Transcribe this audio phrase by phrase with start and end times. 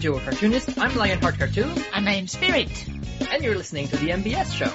[0.00, 0.78] duo cartoonist.
[0.78, 2.70] I'm Lionheart Cartoon, And I'm Spirit.
[3.30, 4.70] and you're listening to the MBS show.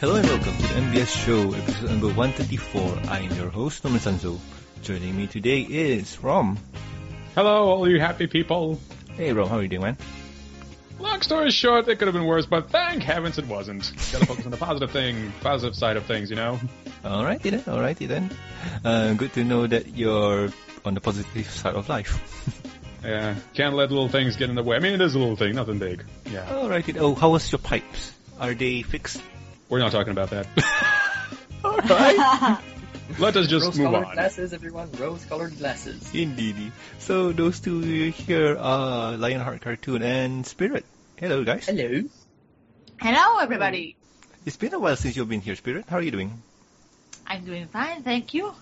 [0.00, 2.98] Hello and welcome to the MBS show, episode number 134.
[3.08, 4.38] I am your host, Norman Sanzo.
[4.82, 6.58] Joining me today is Rom.
[7.34, 8.80] Hello, all you happy people.
[9.16, 9.96] Hey Rom, how are you doing, man?
[11.00, 13.90] Long story short, it could have been worse, but thank heavens it wasn't.
[14.12, 16.60] Gotta focus on the positive thing, positive side of things, you know?
[17.02, 18.30] Alrighty then, alrighty then.
[18.84, 20.50] Uh, good to know that you're
[20.84, 22.20] on the positive side of life.
[23.02, 24.76] Yeah, can't let little things get in the way.
[24.76, 26.04] I mean, it is a little thing, nothing big.
[26.30, 26.98] Yeah, Alrighty.
[26.98, 28.12] Oh, how was your pipes?
[28.38, 29.22] Are they fixed?
[29.70, 30.46] we're not talking about that.
[31.64, 32.58] Alright.
[33.18, 34.14] Let us just move Rose-colored on.
[34.14, 34.90] glasses, everyone.
[34.92, 36.14] Rose-colored glasses.
[36.14, 36.72] Indeedy.
[36.98, 40.84] So those two here are Lionheart Cartoon and Spirit.
[41.16, 41.66] Hello guys.
[41.66, 42.02] Hello.
[43.00, 43.96] Hello, everybody.
[44.46, 45.84] It's been a while since you've been here, Spirit.
[45.88, 46.42] How are you doing?
[47.26, 48.52] I'm doing fine, thank you.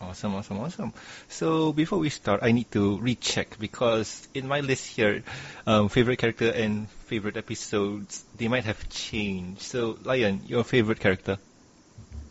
[0.00, 0.92] Awesome, awesome, awesome.
[1.28, 5.22] So before we start, I need to recheck because in my list here,
[5.66, 9.62] um, favorite character and favorite episodes, they might have changed.
[9.62, 11.38] So Lion, your favorite character?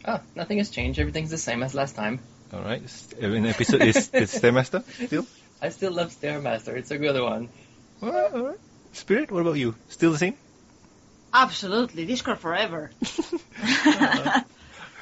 [0.06, 1.00] Ah, nothing has changed.
[1.00, 2.20] Everything's the same as last time.
[2.54, 2.82] All right,
[3.20, 5.26] an episode is the Stairmaster still.
[5.62, 6.76] I still love Stairmaster.
[6.76, 7.50] It's a good one.
[8.02, 8.60] All right, all right.
[8.92, 9.76] Spirit, what about you?
[9.90, 10.36] Still the same?
[11.34, 12.92] Absolutely, Discord forever.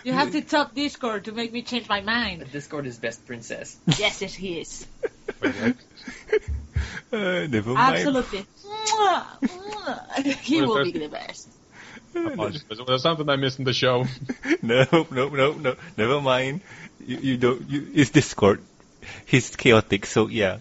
[0.04, 2.50] you have to top Discord to make me change my mind.
[2.52, 3.78] Discord is best princess.
[3.98, 4.88] Yes, yes, he is.
[7.14, 7.98] Uh, never mind.
[7.98, 8.40] Absolutely.
[8.66, 10.24] Mwah, mwah.
[10.40, 11.50] he What will be the best.
[12.16, 12.67] Apologies.
[12.67, 14.06] Was there something I missed in the show?
[14.62, 15.76] no, no, no, no.
[15.98, 16.62] Never mind.
[17.00, 17.70] You, you don't.
[17.70, 18.62] You, it's Discord.
[19.26, 20.59] He's chaotic, so yeah.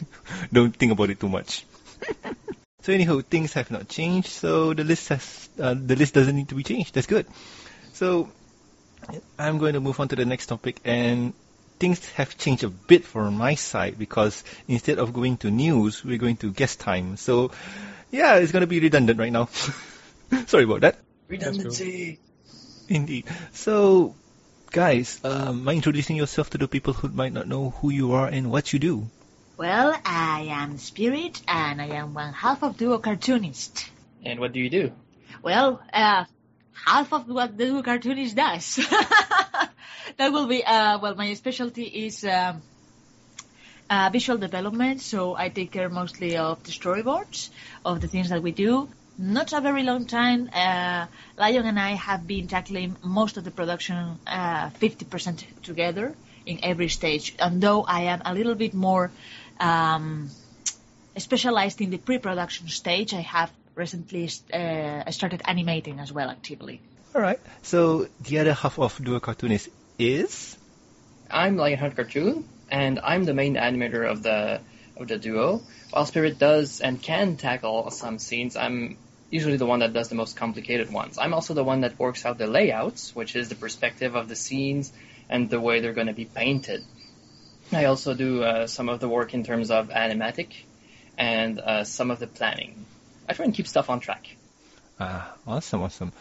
[0.52, 1.66] don't think about it too much.
[2.82, 6.48] so anyhow, things have not changed, so the list has uh, the list doesn't need
[6.48, 6.94] to be changed.
[6.94, 7.26] That's good.
[7.92, 8.30] So
[9.38, 11.34] I'm going to move on to the next topic, and
[11.78, 16.18] things have changed a bit from my side because instead of going to news, we're
[16.18, 17.16] going to guest time.
[17.16, 17.50] So
[18.12, 19.48] yeah, it's going to be redundant right now.
[20.46, 20.96] Sorry about that.
[21.28, 22.18] Redundancy.
[22.88, 23.26] Indeed.
[23.52, 24.14] So,
[24.70, 28.28] guys, um, mind introducing yourself to the people who might not know who you are
[28.28, 29.08] and what you do.
[29.56, 33.86] Well, I am Spirit, and I am one half of Duo Cartoonist.
[34.24, 34.92] And what do you do?
[35.42, 36.24] Well, uh,
[36.72, 38.76] half of what the Duo Cartoonist does.
[40.16, 42.62] that will be, uh, well, my specialty is um,
[43.90, 47.50] uh, visual development, so I take care mostly of the storyboards,
[47.84, 48.88] of the things that we do.
[49.18, 51.06] Not a very long time, uh,
[51.36, 56.14] Lion and I have been tackling most of the production uh, 50% together
[56.46, 59.10] in every stage, and though I am a little bit more
[59.60, 60.30] um,
[61.16, 66.80] specialized in the pre-production stage, I have recently uh, started animating as well actively.
[67.14, 69.68] Alright, so the other half of Duo Cartoonist
[69.98, 70.56] is?
[71.30, 74.60] I'm Lionheart Cartoon, and I'm the main animator of the
[74.96, 75.62] of the duo.
[75.92, 78.96] While Spirit does and can tackle some scenes, I'm
[79.28, 81.18] usually the one that does the most complicated ones.
[81.18, 84.34] I'm also the one that works out the layouts, which is the perspective of the
[84.34, 84.90] scenes
[85.28, 86.82] and the way they're going to be painted.
[87.72, 90.64] I also do uh, some of the work in terms of animatic
[91.18, 92.86] and uh, some of the planning.
[93.28, 94.34] I try and keep stuff on track.
[94.98, 96.12] Ah, awesome, awesome.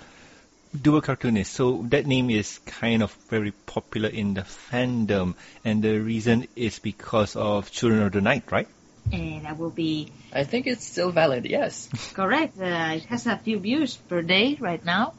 [0.81, 5.99] Duo Cartoonist, so that name is kind of very popular in the fandom, and the
[5.99, 8.67] reason is because of Children of the Night, right?
[9.11, 11.89] And that will be I think it's still valid, yes.
[12.13, 12.57] correct.
[12.59, 15.13] Uh, it has a few views per day right now,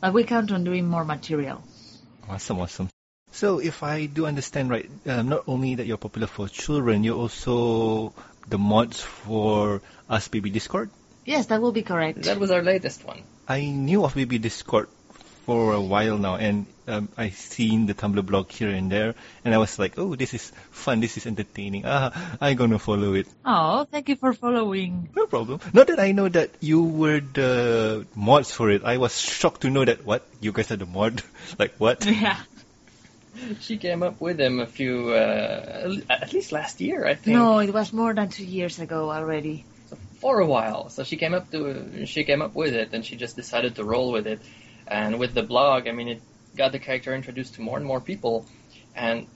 [0.00, 1.62] but we count on doing more material.
[2.28, 2.88] Awesome, awesome.
[3.32, 7.18] So, if I do understand right, um, not only that you're popular for children, you're
[7.18, 8.14] also
[8.48, 10.90] the mods for Ask Baby Discord.
[11.26, 12.22] Yes, that will be correct.
[12.22, 13.22] That was our latest one.
[13.46, 14.88] I knew of Baby Discord
[15.46, 19.14] for a while now, and um, I seen the Tumblr blog here and there,
[19.44, 21.84] and I was like, oh, this is fun, this is entertaining.
[21.86, 23.28] Ah, I'm gonna follow it.
[23.44, 25.08] Oh, thank you for following.
[25.14, 25.60] No problem.
[25.72, 28.82] Not that I know that you were the mods for it.
[28.84, 31.22] I was shocked to know that what you guys are the mod.
[31.58, 32.04] like what?
[32.10, 32.40] Yeah.
[33.60, 37.36] She came up with him a few, uh, at least last year, I think.
[37.36, 39.64] No, it was more than two years ago already.
[40.20, 40.88] for a while.
[40.88, 43.84] So she came up to she came up with it, and she just decided to
[43.84, 44.40] roll with it.
[44.86, 46.22] And with the blog, I mean, it
[46.56, 48.46] got the character introduced to more and more people,
[48.94, 49.26] and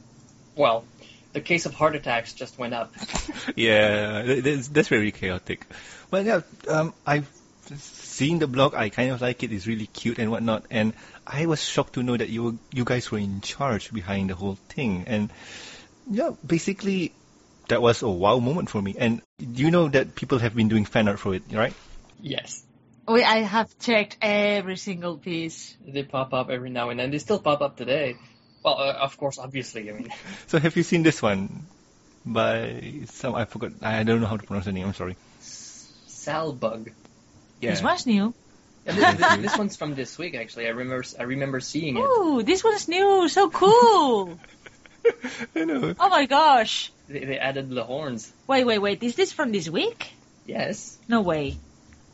[0.56, 0.84] well,
[1.32, 2.92] the case of heart attacks just went up.
[3.56, 5.66] yeah, that's, that's very chaotic.
[6.10, 7.30] Well, yeah, um, I've
[7.76, 8.74] seen the blog.
[8.74, 9.52] I kind of like it.
[9.52, 10.66] It's really cute and whatnot.
[10.70, 10.92] And
[11.26, 14.34] I was shocked to know that you were, you guys were in charge behind the
[14.34, 15.04] whole thing.
[15.06, 15.30] And
[16.10, 17.12] yeah, basically,
[17.68, 18.96] that was a wow moment for me.
[18.98, 21.74] And you know that people have been doing fan art for it, right?
[22.20, 22.64] Yes,
[23.10, 25.76] We, I have checked every single piece.
[25.84, 27.10] they pop up every now and then.
[27.10, 28.16] They still pop up today.
[28.64, 29.90] Well, uh, of course, obviously.
[29.90, 30.12] I mean,
[30.46, 31.66] So have you seen this one
[32.24, 33.34] by some?
[33.34, 33.72] I forgot.
[33.82, 34.86] I don't know how to pronounce the name.
[34.86, 35.16] I'm sorry.
[35.40, 36.92] Salbug.
[37.60, 37.70] Yeah.
[37.70, 38.32] This one's new.
[38.86, 40.68] And this, this, this one's from this week, actually.
[40.68, 41.04] I remember.
[41.18, 42.00] I remember seeing it.
[42.00, 43.28] Ooh, this one's new.
[43.28, 44.38] So cool.
[45.56, 45.96] I know.
[45.98, 46.92] oh my gosh.
[47.08, 48.32] They, they added the horns.
[48.46, 49.02] Wait, wait, wait.
[49.02, 50.12] Is this from this week?
[50.46, 50.96] Yes.
[51.08, 51.58] No way.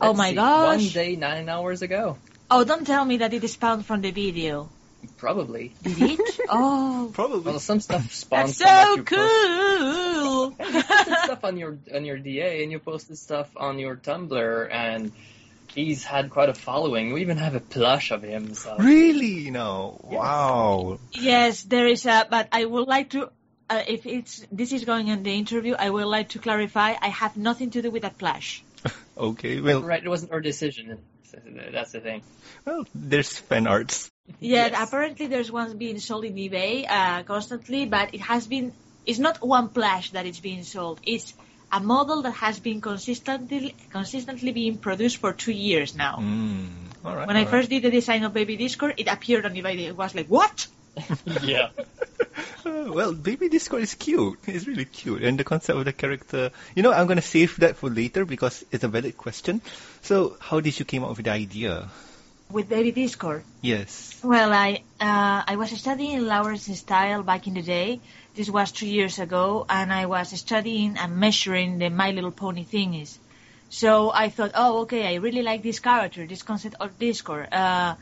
[0.01, 0.83] Oh my see, gosh.
[0.83, 2.17] One day, nine hours ago.
[2.49, 4.69] Oh, don't tell me that it is found from the video.
[5.17, 5.73] Probably.
[5.83, 6.39] Did it?
[6.49, 7.39] oh, Probably.
[7.51, 10.55] Well, some stuff spawns that's so cool.
[10.67, 14.71] You posted stuff on your on your DA, and you posted stuff on your Tumblr,
[14.71, 15.11] and
[15.77, 17.13] he's had quite a following.
[17.13, 18.53] We even have a plush of him.
[18.55, 19.51] So Really?
[19.51, 19.99] No.
[20.09, 20.19] Yes.
[20.19, 20.99] Wow.
[21.11, 23.29] yes, there is a, but I would like to,
[23.69, 27.09] uh, if it's, this is going in the interview, I would like to clarify, I
[27.09, 28.63] have nothing to do with that flash.
[29.17, 29.59] Okay.
[29.61, 30.99] Well, right, it wasn't our decision.
[31.73, 32.21] That's the thing.
[32.65, 34.09] well, there's fan arts.
[34.39, 34.87] Yeah, Yes.
[34.87, 38.73] apparently there's one being sold in eBay uh, constantly, but it has been.
[39.05, 40.99] It's not one plush that is being sold.
[41.03, 41.33] It's
[41.71, 46.17] a model that has been consistently consistently being produced for two years now.
[46.19, 46.67] Mm.
[47.05, 47.27] All right.
[47.27, 49.87] When I all first did the design of Baby Discord, it appeared on eBay.
[49.87, 50.67] It was like, what?
[51.43, 51.69] yeah.
[52.65, 54.39] Uh, well, Baby Discord is cute.
[54.47, 55.23] It's really cute.
[55.23, 58.25] And the concept of the character, you know, I'm going to save that for later
[58.25, 59.61] because it's a valid question.
[60.01, 61.89] So, how did you came up with the idea?
[62.49, 63.43] With Baby Discord.
[63.61, 64.19] Yes.
[64.23, 67.99] Well, I uh, I was studying Lauren's style back in the day.
[68.35, 72.63] This was two years ago, and I was studying and measuring the My Little Pony
[72.63, 73.17] thingies.
[73.69, 77.51] So I thought, oh, okay, I really like this character, this concept of Discord.
[77.51, 77.95] Uh,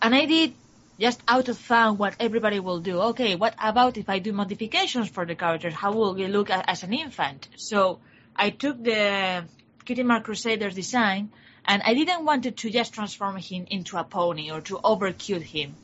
[0.00, 0.54] and I did
[0.98, 3.00] just out of fun what everybody will do.
[3.00, 5.70] Okay, what about if I do modifications for the character?
[5.70, 7.48] How will he look as an infant?
[7.56, 7.98] So
[8.36, 9.44] I took the
[9.84, 11.30] Cutie Mark Crusaders design,
[11.64, 15.74] and I didn't want to just transform him into a pony or to overcute him.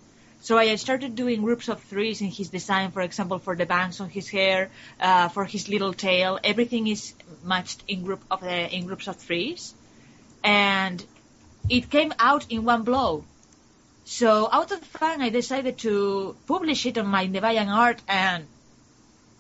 [0.43, 4.01] So I started doing groups of threes in his design, for example, for the bangs
[4.01, 6.39] on his hair, uh, for his little tail.
[6.43, 7.13] Everything is
[7.45, 9.75] matched in group of uh, in groups of threes,
[10.43, 11.05] and
[11.69, 13.25] it came out in one blow.
[14.11, 18.45] So out of the fun, I decided to publish it on my DeviantArt, and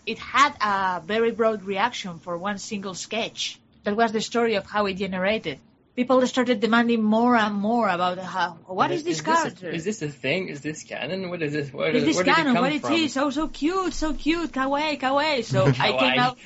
[0.06, 3.58] it had a very broad reaction for one single sketch.
[3.82, 5.58] That was the story of how it generated.
[5.96, 9.70] People started demanding more and more about how, what is, this character?
[9.70, 10.46] Is this a thing?
[10.46, 11.30] Is this canon?
[11.30, 11.72] What is this?
[11.72, 12.52] Where, Is this where did canon?
[12.52, 12.92] it come What it from?
[12.92, 13.16] is?
[13.16, 15.42] Oh, so cute, so cute, kawaii, kawaii.
[15.42, 16.38] So I came up,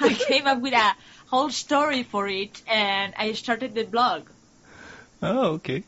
[0.00, 0.94] I came up with a
[1.28, 4.28] whole story for it, and I started the blog.
[5.22, 5.82] Oh, okay.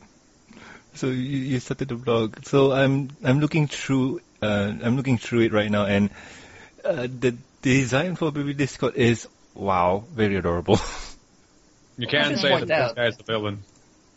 [0.95, 2.45] So you, you started the blog.
[2.45, 6.09] So I'm I'm looking through uh, I'm looking through it right now, and
[6.83, 10.79] uh, the design for Baby Discord is wow, very adorable.
[11.97, 13.65] You I can should say point that this guy's the villain.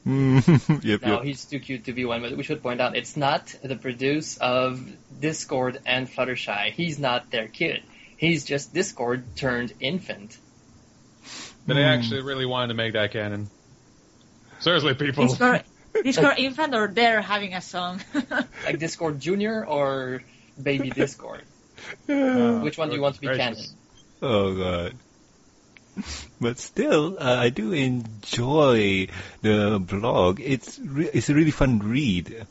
[0.06, 1.22] Mm, yep, No, yep.
[1.22, 4.36] he's too cute to be one, but we should point out it's not the produce
[4.38, 4.80] of
[5.20, 6.72] Discord and Fluttershy.
[6.72, 7.82] He's not their kid.
[8.16, 10.38] He's just Discord turned infant.
[11.66, 11.88] But they Hmm.
[11.88, 13.50] actually really wanted to make that canon.
[14.60, 15.26] Seriously, people.
[15.26, 15.64] Discord,
[16.02, 18.00] Discord infant, or they're having a song.
[18.64, 20.22] Like Discord Junior or
[20.60, 21.42] Baby Discord.
[22.08, 23.62] Uh, Which one do you want to be canon?
[24.22, 24.96] Oh god.
[26.40, 29.08] But still, uh, I do enjoy
[29.40, 30.40] the blog.
[30.40, 32.46] It's re- it's a really fun read.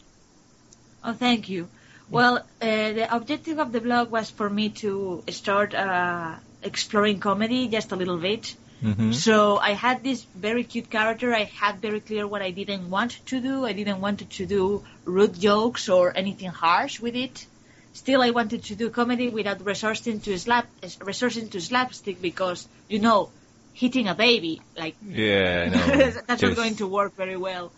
[1.04, 1.68] Oh, thank you.
[2.10, 7.68] Well, uh, the objective of the blog was for me to start uh, exploring comedy
[7.68, 8.56] just a little bit.
[8.82, 11.34] Hmm So I had this very cute character.
[11.34, 13.66] I had very clear what I didn't want to do.
[13.66, 17.46] I didn't want to do rude jokes or anything harsh with it.
[17.94, 20.68] Still, I wanted to do comedy without resorting to slap,
[21.02, 23.30] resorting to slapstick because you know,
[23.74, 26.12] hitting a baby like Yeah, no.
[26.28, 27.72] that's not going to work very well.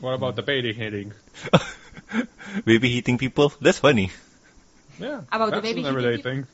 [0.00, 1.12] What about the baby hitting?
[2.64, 3.52] Baby hitting people?
[3.60, 4.10] That's funny.
[5.00, 6.46] Yeah, About the that's baby an everyday hitting thing.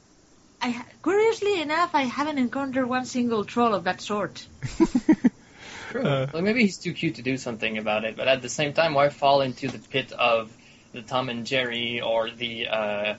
[0.62, 4.46] I curiously enough, I haven't encountered one single troll of that sort.
[5.90, 6.06] True.
[6.06, 8.72] Uh, well, maybe he's too cute to do something about it, but at the same
[8.72, 10.56] time, why fall into the pit of
[10.92, 13.16] the Tom and Jerry or the uh, uh,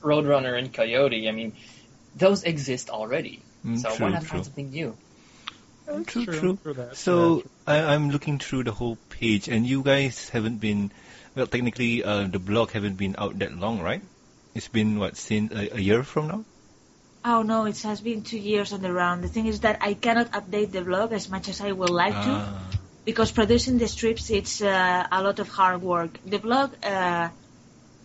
[0.00, 1.28] Roadrunner and Coyote?
[1.28, 1.52] I mean,
[2.14, 3.42] those exist already.
[3.64, 4.28] Mm, so true, why not true.
[4.28, 4.96] find something new?
[5.88, 6.58] Uh, true, True, true.
[6.62, 10.58] true that, So yeah, I, I'm looking through the whole page, and you guys haven't
[10.58, 10.92] been.
[11.34, 14.02] Well, technically, uh, the blog haven't been out that long, right?
[14.56, 16.44] It's been what since a, a year from now.
[17.24, 19.22] Oh no, it has been two years on the round.
[19.22, 22.14] The thing is that I cannot update the blog as much as I would like
[22.14, 22.62] to Ah,
[23.04, 26.18] because producing the strips it's uh, a lot of hard work.
[26.24, 27.28] The blog, uh,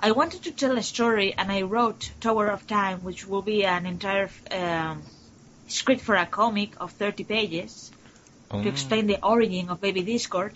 [0.08, 3.64] I wanted to tell a story and I wrote Tower of Time, which will be
[3.64, 5.04] an entire um,
[5.68, 7.92] script for a comic of 30 pages.
[8.52, 8.62] oh.
[8.64, 10.54] to explain the origin of Baby Discord,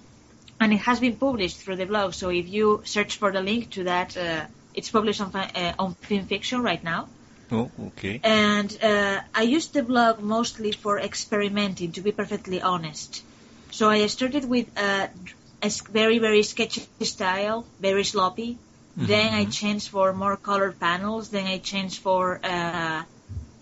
[0.60, 2.14] and it has been published through the blog.
[2.14, 4.46] So if you search for the link to that, uh,
[4.76, 7.08] it's published on uh, on FimFiction right now.
[7.52, 8.20] Oh, okay.
[8.24, 13.24] And uh, I used the blog mostly for experimenting, to be perfectly honest.
[13.72, 15.10] So I started with a,
[15.62, 18.58] a s- very, very sketchy style, very sloppy.
[18.98, 21.30] Then I changed for more colored panels.
[21.30, 23.04] Then I changed for uh,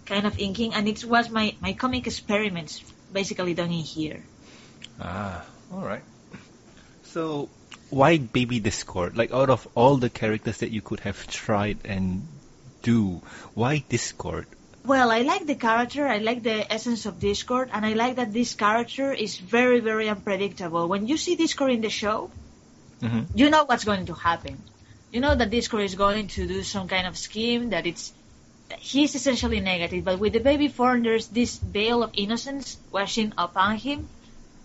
[0.05, 4.23] kind of inking, and it was my, my comic experiments basically done in here.
[4.99, 6.03] Ah, all right.
[7.03, 7.49] So,
[7.93, 9.17] why Baby Discord?
[9.17, 12.27] Like, out of all the characters that you could have tried and
[12.81, 13.21] do,
[13.53, 14.47] why Discord?
[14.85, 18.33] Well, I like the character, I like the essence of Discord, and I like that
[18.33, 20.87] this character is very, very unpredictable.
[20.89, 22.31] When you see Discord in the show,
[23.01, 24.57] hmm you know what's going to happen.
[25.11, 28.13] You know that Discord is going to do some kind of scheme that it's
[28.79, 33.77] he's essentially negative, but with the baby form there's this veil of innocence washing upon
[33.77, 34.07] him.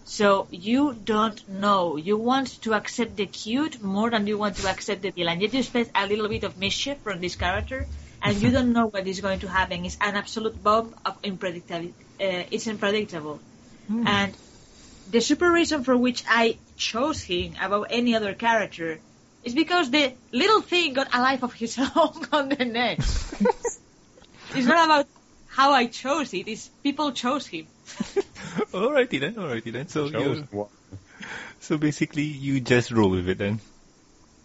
[0.08, 1.96] So you don't know.
[1.96, 5.40] You want to accept the cute more than you want to accept the villain.
[5.42, 7.86] Yet you expect a little bit of mischief from this character,
[8.22, 9.84] and you don't know what is going to happen.
[9.84, 11.92] It's an absolute bomb of unpredictability.
[12.18, 13.38] Uh, it's unpredictable.
[13.90, 14.34] And
[15.10, 18.98] the super reason for which I chose him above any other character
[19.44, 22.98] is because the little thing got a life of his own on the net.
[24.56, 25.06] it's not about
[25.48, 27.66] how I chose it, it's people chose him.
[28.72, 29.88] Alrighty then, alrighty then.
[29.88, 30.46] So, you,
[31.60, 33.60] so basically, you just roll with it then.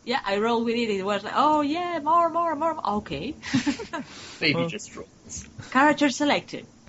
[0.05, 0.89] Yeah, I roll with it.
[0.89, 2.89] It was like, oh yeah, more, more, more.
[2.97, 3.35] Okay.
[4.39, 4.67] Baby Oh.
[4.69, 5.45] just rolls.
[5.71, 6.65] Character selected.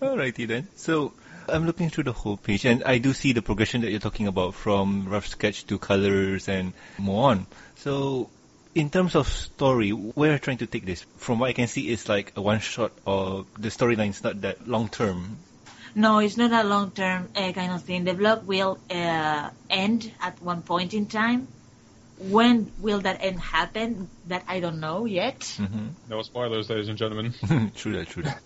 [0.00, 0.68] Alrighty then.
[0.76, 1.12] So
[1.48, 4.26] I'm looking through the whole page, and I do see the progression that you're talking
[4.26, 7.46] about from rough sketch to colors and more on.
[7.76, 8.30] So
[8.76, 11.04] in terms of story, where are trying to take this?
[11.16, 14.42] From what I can see, it's like a one shot, or the storyline is not
[14.42, 15.38] that long term.
[15.94, 18.04] No, it's not a long-term uh, kind of thing.
[18.04, 21.48] The blog will uh, end at one point in time.
[22.18, 24.10] When will that end happen?
[24.28, 25.44] That I don't know yet.
[25.56, 27.32] hmm No spoilers, ladies and gentlemen.
[27.76, 28.40] true that, true that.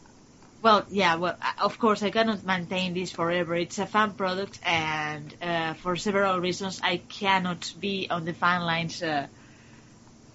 [0.63, 3.57] Well, yeah, well, uh, of course, I cannot maintain this forever.
[3.57, 8.63] It's a fan product, and uh, for several reasons, I cannot be on the fan
[8.63, 9.27] lines uh,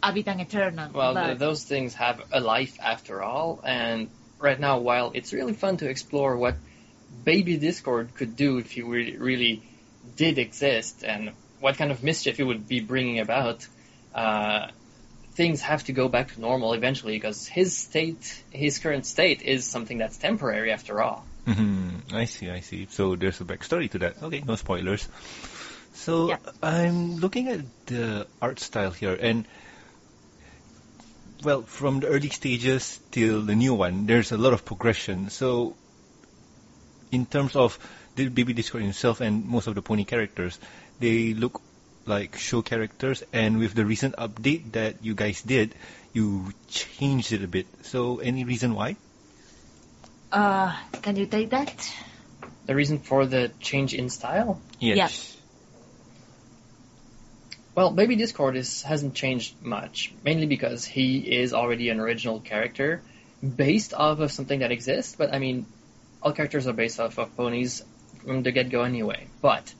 [0.02, 0.94] ab vitam.
[0.94, 4.10] Well, but, those things have a life after all, and
[4.40, 6.56] right now, while it's really fun to explore what
[7.24, 9.64] Baby Discord could do if he re- really
[10.16, 13.68] did exist, and what kind of mischief it would be bringing about,
[14.14, 14.68] uh,
[15.34, 19.66] things have to go back to normal eventually because his state, his current state, is
[19.66, 21.26] something that's temporary after all.
[21.46, 22.88] hmm I see, I see.
[22.90, 24.22] So there's a backstory to that.
[24.24, 25.08] Okay, no spoilers.
[25.94, 26.38] So Yeah.
[26.62, 29.46] I'm looking at the art style here, and
[31.46, 35.30] well, from the early stages till the new one, there's a lot of progression.
[35.30, 35.76] So,
[37.12, 37.78] in terms of
[38.16, 40.60] the Baby Discord himself and most of the pony characters,
[41.00, 41.62] they look
[42.06, 45.74] like show characters, and with the recent update that you guys did,
[46.14, 47.68] you changed it a bit.
[47.84, 48.98] So, any reason why?
[50.36, 51.74] uh, can you take that?
[52.66, 54.60] The reason for the change in style?
[54.80, 55.35] Yes.
[57.76, 63.02] Well, Baby Discord is hasn't changed much, mainly because he is already an original character
[63.44, 65.14] based off of something that exists.
[65.18, 65.66] But I mean,
[66.24, 67.84] all characters are based off of ponies
[68.24, 69.28] from the get-go anyway.
[69.42, 69.74] But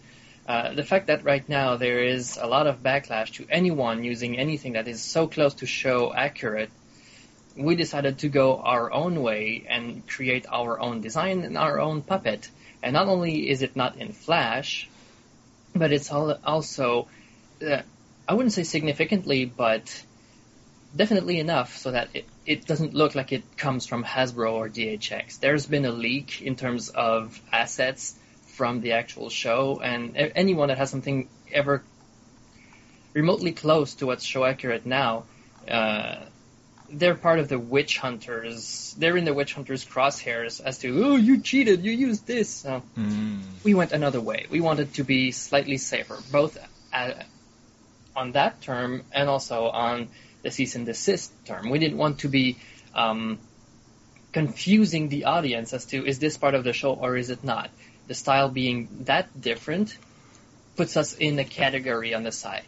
[0.46, 4.38] uh, the fact that right now there is a lot of backlash to anyone using
[4.38, 6.72] anything that is so close to show accurate,
[7.56, 12.02] we decided to go our own way and create our own design and our own
[12.02, 12.50] puppet.
[12.84, 14.90] And not only is it not in Flash,
[15.74, 17.08] but it's also
[17.62, 17.82] uh,
[18.28, 20.04] I wouldn't say significantly, but
[20.96, 25.40] definitely enough so that it, it doesn't look like it comes from Hasbro or DHX.
[25.40, 28.16] There's been a leak in terms of assets
[28.48, 31.84] from the actual show, and anyone that has something ever
[33.14, 35.26] remotely close to what's show accurate now,
[35.70, 36.16] uh,
[36.90, 38.96] they're part of the witch hunters.
[38.98, 42.50] They're in the witch hunters' crosshairs as to, oh, you cheated, you used this.
[42.50, 43.42] So Mm.
[43.64, 44.46] we went another way.
[44.50, 46.58] We wanted to be slightly safer, both
[46.94, 47.12] uh,
[48.16, 50.10] on that term and also on
[50.44, 51.70] the cease and desist term.
[51.70, 52.58] We didn't want to be
[52.94, 53.40] um,
[54.32, 57.70] confusing the audience as to is this part of the show or is it not.
[58.08, 59.98] The style being that different
[60.76, 62.66] puts us in a category on the side.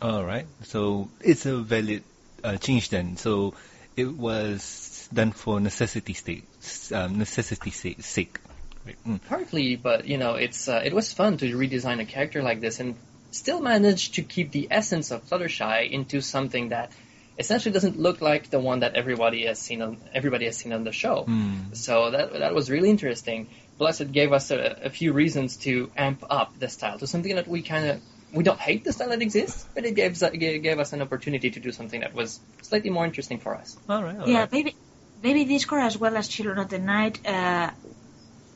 [0.00, 0.46] All right.
[0.62, 2.02] So it's a valid
[2.42, 3.16] uh, change then.
[3.16, 3.54] So
[3.96, 6.44] it was done for necessity sake,
[6.92, 8.02] um, necessity sake.
[8.02, 8.38] sake.
[8.86, 8.96] Right.
[9.06, 9.20] Mm.
[9.28, 12.80] Partly, but you know, it's uh, it was fun to redesign a character like this
[12.80, 12.94] and
[13.38, 16.92] still managed to keep the essence of Fluttershy into something that
[17.38, 20.84] essentially doesn't look like the one that everybody has seen on everybody has seen on
[20.84, 21.24] the show.
[21.28, 21.76] Mm.
[21.76, 23.48] So that that was really interesting.
[23.78, 27.36] Plus, it gave us a, a few reasons to amp up the style to something
[27.36, 28.00] that we kind of
[28.32, 31.50] we don't hate the style that exists, but it gives it gave us an opportunity
[31.50, 33.76] to do something that was slightly more interesting for us.
[33.88, 34.18] All right.
[34.18, 34.52] all yeah, right.
[34.52, 34.74] maybe
[35.22, 37.70] maybe Discord as well as Children of the Night, uh,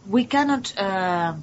[0.06, 1.34] we cannot uh,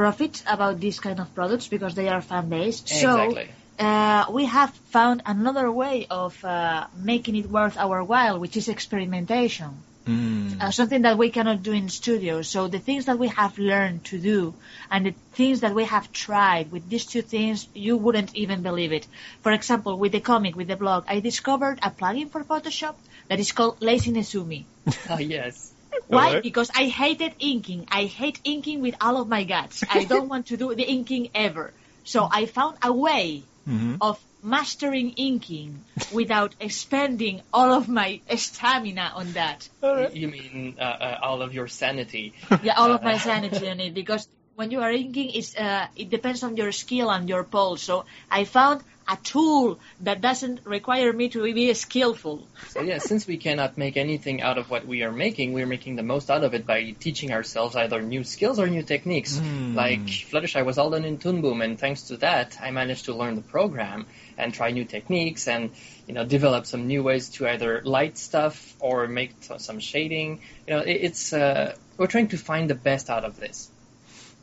[0.00, 2.88] profit about these kind of products because they are fan based.
[2.88, 3.36] So
[3.78, 8.68] uh, we have found another way of uh, making it worth our while, which is
[8.68, 9.70] experimentation.
[10.06, 10.58] Mm.
[10.58, 12.40] Uh, something that we cannot do in studio.
[12.40, 14.54] So the things that we have learned to do
[14.90, 18.92] and the things that we have tried with these two things, you wouldn't even believe
[18.92, 19.06] it.
[19.42, 22.94] For example, with the comic, with the blog, I discovered a plugin for Photoshop
[23.28, 24.64] that is called Lazy Nezumi.
[25.10, 25.69] Ah, yes.
[26.08, 26.26] Why?
[26.28, 26.42] Alright.
[26.42, 27.86] Because I hated inking.
[27.90, 29.82] I hate inking with all of my guts.
[29.88, 31.72] I don't want to do the inking ever.
[32.04, 33.98] So I found a way Mhm.
[34.00, 39.68] of mastering inking without expending all of my stamina on that.
[39.82, 42.32] You mean uh, uh, all of your sanity?
[42.62, 44.26] Yeah, all of my sanity on it because
[44.60, 47.78] when you are inking, it's, uh, it depends on your skill and your pole.
[47.78, 52.46] So I found a tool that doesn't require me to be skillful.
[52.68, 55.96] So yeah, since we cannot make anything out of what we are making, we're making
[55.96, 59.38] the most out of it by teaching ourselves either new skills or new techniques.
[59.38, 59.74] Hmm.
[59.74, 63.14] Like Fluttershy was all done in Toon Boom, and thanks to that, I managed to
[63.14, 64.04] learn the program
[64.36, 65.70] and try new techniques and
[66.06, 70.40] you know develop some new ways to either light stuff or make t- some shading.
[70.66, 73.70] You know, it, it's uh, we're trying to find the best out of this.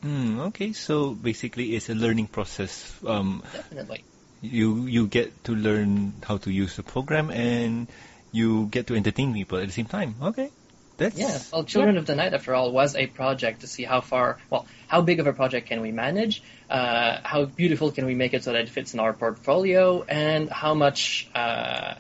[0.04, 2.94] Mm, okay, so basically it's a learning process.
[3.06, 4.04] Um, Definitely.
[4.42, 7.88] you you get to learn how to use the program and
[8.32, 10.16] you get to entertain people at the same time.
[10.22, 10.51] Okay,
[10.98, 14.01] that's Yeah, well, Children of the Night, after all, was a project to see how
[14.01, 18.16] far, well, how big of a project can we manage, uh, how beautiful can we
[18.16, 21.96] make it so that it fits in our portfolio, and how much, uh,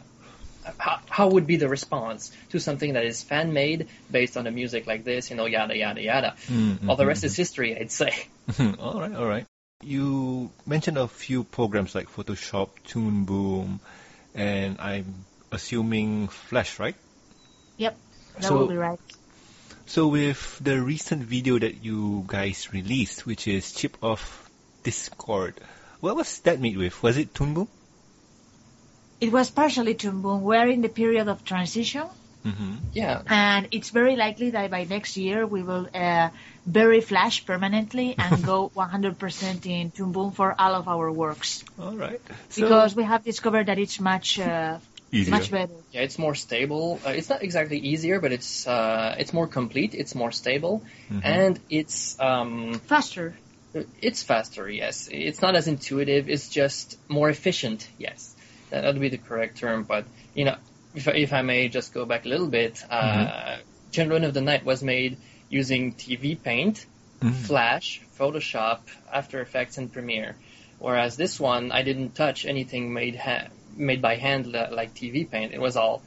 [0.77, 4.51] how, how would be the response to something that is fan made based on a
[4.51, 6.35] music like this, you know, yada yada yada.
[6.47, 8.13] Mm, Well, the mhm, rest is history, I'd say.
[8.79, 9.45] all right, all right.
[9.83, 13.79] You mentioned a few programs like Photoshop, Toon Boom,
[14.35, 16.95] and I'm assuming Flash, right?
[17.77, 17.95] Yep,
[18.35, 18.99] that So- will be right.
[19.85, 24.49] So with the recent video that you guys released, which is Chip Off
[24.83, 25.55] Discord,
[26.01, 27.01] what was that made with?
[27.01, 27.67] Was it Toon Boom?
[29.19, 30.41] It was partially Toon Boom.
[30.41, 32.05] We're in the period of transition,
[32.47, 32.75] Mm-hmm.
[32.93, 36.29] Yeah, and it's very likely that by next year we will uh,
[36.65, 42.21] bury Flash permanently and go 100% in Toon for all of our works All right.
[42.49, 44.77] So because we have discovered that it's much uh,
[45.11, 45.31] easier.
[45.31, 45.73] much better.
[45.91, 47.01] yeah, it's more stable.
[47.05, 49.93] Uh, it's not exactly easier, but it's uh, it's more complete.
[49.93, 51.21] It's more stable, Mhm.
[51.23, 53.35] and it's um, Faster.
[54.01, 55.07] It's faster, yes.
[55.11, 56.29] It's not as intuitive.
[56.29, 58.35] It's just more efficient, yes.
[58.69, 59.83] That would be the correct term.
[59.83, 60.55] But you know,
[60.95, 63.57] if I, if I may just go back a little bit, uh,
[63.91, 65.17] Children of the Night was made
[65.49, 66.85] using TV Paint,
[67.21, 67.33] Mhm.
[67.33, 68.79] Flash, Photoshop,
[69.11, 70.35] After Effects, and Premiere.
[70.79, 75.23] Whereas this one, I didn't touch anything made ha- made by hand li- like TV
[75.29, 75.53] Paint.
[75.53, 76.03] It was all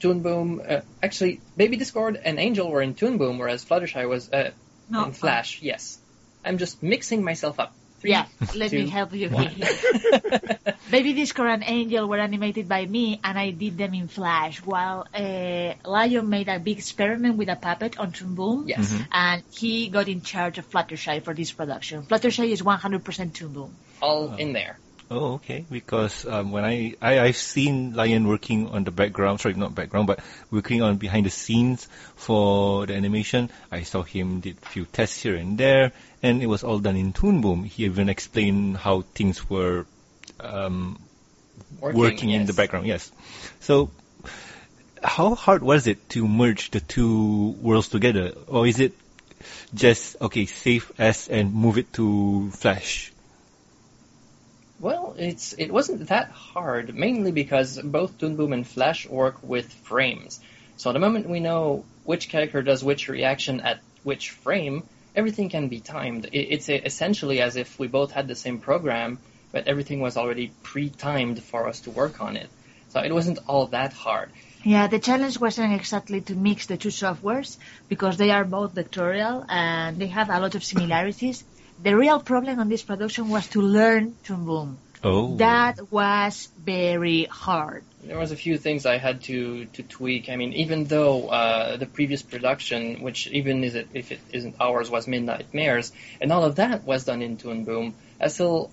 [0.00, 0.62] Toon Boom.
[0.68, 4.50] Uh, actually, Baby Discord and Angel were in Toon Boom, whereas Fluttershy was uh,
[4.90, 5.62] No, in Flash.
[5.62, 5.98] Yes,
[6.44, 7.74] I'm just mixing myself up.
[8.06, 9.46] Three, Yeah, let me help you one.
[9.48, 9.68] here.
[10.90, 15.06] Baby Discord and Angel were animated by me, and I did them in Flash, while
[15.12, 18.64] uh, Lion made a big experiment with a puppet on Toon Boom.
[18.68, 18.92] yes.
[18.92, 19.06] Mhm.
[19.10, 22.02] And he got in charge of Fluttershy for this production.
[22.04, 23.76] Fluttershy is 100% Toon Boom.
[24.00, 24.78] all in there.
[25.08, 25.64] Oh, okay.
[25.70, 30.08] Because um, when I, I I've seen Lion working on the background, sorry, not background,
[30.08, 30.18] but
[30.50, 33.50] working on behind the scenes for the animation.
[33.70, 35.92] I saw him did few tests here and there,
[36.22, 37.62] and it was all done in Toon Boom.
[37.62, 39.86] He even explained how things were
[40.40, 40.98] um,
[41.80, 42.48] working, in yes.
[42.48, 42.86] the background.
[42.86, 43.12] Yes.
[43.60, 43.90] So,
[45.04, 48.92] how hard was it to merge the two worlds together, or is it
[49.72, 53.12] just okay, save as and move it to Flash?
[54.78, 59.72] Well, it's it wasn't that hard, mainly because both Toon Boom and Flash work with
[59.72, 60.40] frames.
[60.76, 64.82] So the moment we know which character does which reaction at which frame,
[65.14, 66.26] everything can be timed.
[66.26, 69.18] It, it's essentially as if we both had the same program,
[69.50, 72.50] but everything was already pre-timed for us to work on it.
[72.90, 74.30] So it wasn't all that hard.
[74.62, 77.56] Yeah, the challenge wasn't exactly to mix the two softwares
[77.88, 81.44] because they are both vectorial and they have a lot of similarities.
[81.82, 84.78] The real problem on this production was to learn Toon Boom.
[85.04, 87.84] Oh, That was very hard.
[88.02, 90.28] There was a few things I had to, to tweak.
[90.28, 94.56] I mean, even though uh, the previous production, which even is it, if it isn't
[94.58, 98.70] ours, was Midnight Mares, and all of that was done in Toon Boom, I still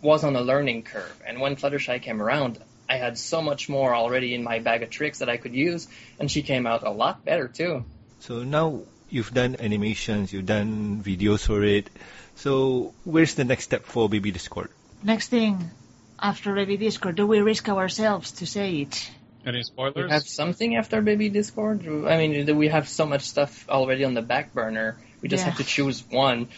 [0.00, 1.20] was on a learning curve.
[1.26, 4.90] And when Fluttershy came around, I had so much more already in my bag of
[4.90, 5.88] tricks that I could use,
[6.20, 7.84] and she came out a lot better too.
[8.20, 11.88] So now you've done animations, you've done videos for it.
[12.36, 14.70] So where's the next step for Baby Discord?
[15.02, 15.70] next thing
[16.18, 19.10] after Baby Discord, do we risk ourselves to say it?
[19.44, 19.96] Any spoilers?
[20.06, 21.86] We have something after Baby Discord.
[21.86, 24.96] I mean, we have so much stuff already on the back burner.
[25.20, 25.50] We just Yeah.
[25.50, 26.48] have to choose one.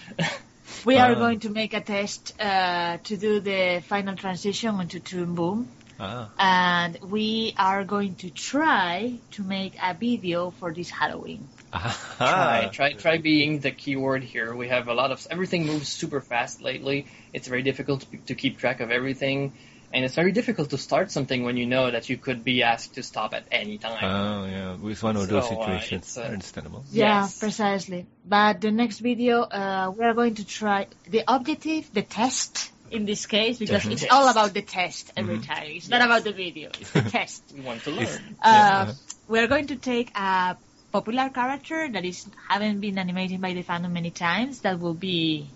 [0.84, 1.14] We are Ah.
[1.14, 6.28] going to make a test uh, to do the final transition into Toon Boom, Ah.
[6.38, 11.48] and we are going to try to make a video for this Halloween.
[11.78, 14.54] Try, try, try being the keyword here.
[14.54, 17.06] We have a lot of everything moves super fast lately.
[17.32, 19.52] It's very difficult to, to keep track of everything,
[19.92, 22.94] and it's very difficult to start something when you know that you could be asked
[22.94, 24.04] to stop at any time.
[24.04, 24.76] Oh, yeah.
[24.76, 26.02] With one of those So, uh, situations.
[26.06, 26.84] it's, uh, Understandable.
[26.92, 27.38] Yeah, Yes.
[27.38, 28.06] precisely.
[28.24, 33.04] But the next video, uh, we are going to try the objective, the test in
[33.04, 34.12] this case, because it's Test.
[34.12, 35.46] all about the test every Mhm.
[35.46, 35.66] time.
[35.70, 37.42] It's not about the video, it's the test.
[37.52, 38.36] we want to learn.
[38.40, 38.92] Uh, Yeah.
[39.26, 40.56] we are going to take a
[40.96, 44.60] popular character that is haven't been animated by the fandom many times.
[44.60, 45.46] That will be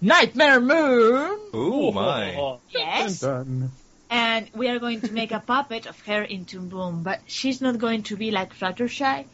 [0.00, 1.38] Nightmare Moon.
[1.52, 2.58] Oh, my.
[2.70, 3.20] Yes.
[3.20, 3.70] Dun, dun.
[4.10, 7.60] And we are going to make a puppet of her in Toon Boom, but she's
[7.60, 9.24] not going to be like Fluttershy.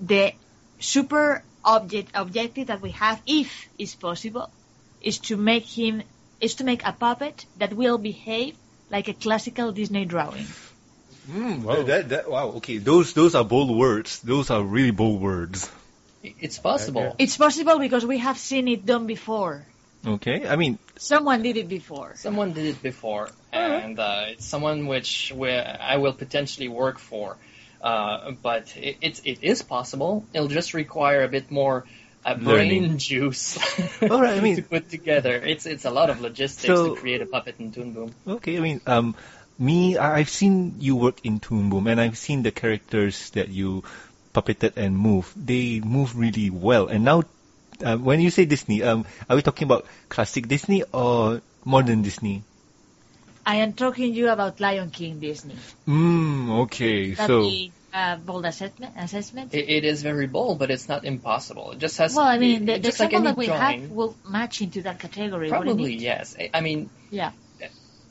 [0.00, 0.32] The
[0.78, 4.50] super object objective that we have, if is possible,
[5.00, 6.02] is to make him
[6.40, 8.54] is to make a puppet that will behave
[8.90, 10.46] like a classical Disney drawing.
[11.30, 11.82] Mm, Whoa.
[11.84, 12.78] that, that, wow, okay.
[12.78, 14.20] Those, those are bold words.
[14.20, 15.70] Those are really bold words.
[16.22, 17.14] It's possible.
[17.18, 19.64] It's possible because we have seen it done before.
[20.06, 20.46] Okay.
[20.46, 22.14] I mean, Someone did it before.
[22.16, 27.36] Someone did it before, and uh, it's someone which I will potentially work for.
[27.82, 30.24] Uh, but it, it's it is possible.
[30.32, 31.84] It'll just require a bit more
[32.24, 32.98] uh, brain Learning.
[33.10, 33.58] juice
[34.02, 35.34] All right, I mean- to put together.
[35.36, 38.10] It's it's a lot of logistics So- to create a puppet in Toon Boom.
[38.26, 39.14] Okay, I mean, um,
[39.58, 43.48] me, I- I've seen you work in Toon Boom, and I've seen the characters that
[43.48, 43.84] you
[44.34, 45.32] puppeted and move.
[45.36, 46.88] They move really well.
[46.88, 47.24] And now,
[47.84, 52.42] uh, when you say Disney, um, are we talking about classic Disney or modern Disney?
[53.46, 55.54] I am talking to you about Lion King Disney.
[55.86, 58.92] Mm, okay, That so be a bold assessment.
[58.98, 59.54] assessment?
[59.54, 61.72] It, it is very bold, but it's not impossible.
[61.72, 62.12] It just has.
[62.12, 63.82] To be Well, I mean, it- the, it- the just like any that we drawing,
[63.82, 65.48] have will match into that category.
[65.48, 66.34] Probably yes.
[66.38, 67.30] I- I mean, Yeah.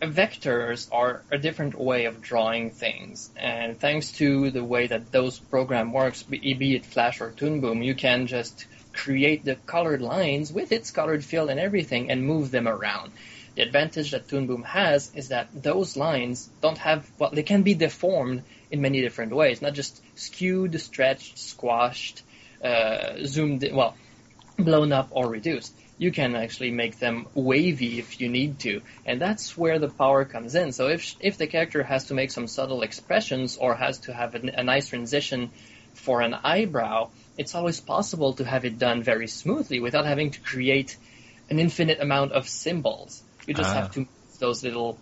[0.01, 5.39] Vectors are a different way of drawing things, and thanks to the way that those
[5.39, 10.51] program works, be, it Flash or Toon Boom, you can just create the colored lines
[10.51, 13.11] with its colored fill and everything and move them around.
[13.55, 17.63] The advantage that Toon Boom has is that those lines don't have well, they can
[17.63, 22.21] be deformed in many different ways, not just skewed, stretched, squashed,
[22.63, 23.95] uh, zoomed, well,
[24.57, 25.73] blown up or reduced.
[25.97, 30.25] You can actually make them wavy if you need to, and that's where the power
[30.25, 30.71] comes in.
[30.73, 34.35] So if if the character has to make some subtle expressions or has to have
[34.35, 35.51] a, a nice transition
[35.93, 40.41] for an eyebrow, it's always possible to have it done very smoothly without having to
[40.41, 40.97] create
[41.49, 43.23] an infinite amount of symbols.
[43.47, 43.79] You just Ah.
[43.79, 44.99] have to move those little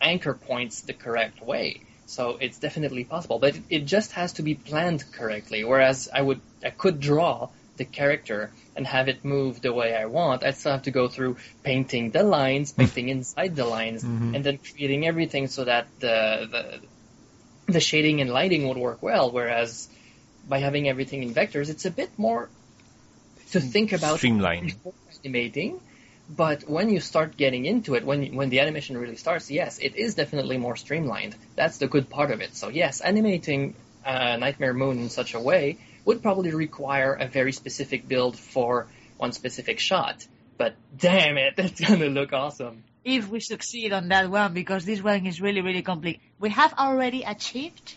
[0.00, 1.82] anchor points the correct way.
[2.06, 5.64] So it's definitely possible, but it, it just has to be planned correctly.
[5.64, 10.04] Whereas I would, I could draw the character and have it move the way I
[10.06, 10.44] want.
[10.44, 14.34] I'd still have to go through painting the lines, painting inside the lines, Mhm.
[14.34, 16.16] and then creating everything so that the,
[16.54, 16.62] the
[17.72, 19.30] the shading and lighting would work well.
[19.30, 19.88] Whereas
[20.48, 22.48] by having everything in vectors, it's a bit more
[23.52, 24.74] to think about streamlined.
[25.24, 25.80] animating.
[26.30, 29.96] But when you start getting into it, when when the animation really starts, yes, it
[29.96, 31.34] is definitely more streamlined.
[31.56, 32.54] That's the good part of it.
[32.54, 35.78] So yes, animating uh, Nightmare Moon in such a way
[36.08, 38.86] would probably require a very specific build for
[39.18, 40.26] one specific shot.
[40.56, 42.82] But damn it, that's gonna look awesome.
[43.04, 46.18] If we succeed on that one, because this one is really, really complex.
[46.40, 47.96] We have already achieved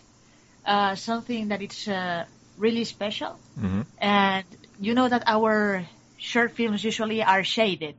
[0.66, 2.24] uh, something that is uh,
[2.58, 4.44] really special, hmm and
[4.78, 5.86] you know that our
[6.18, 7.94] short films usually are shaded.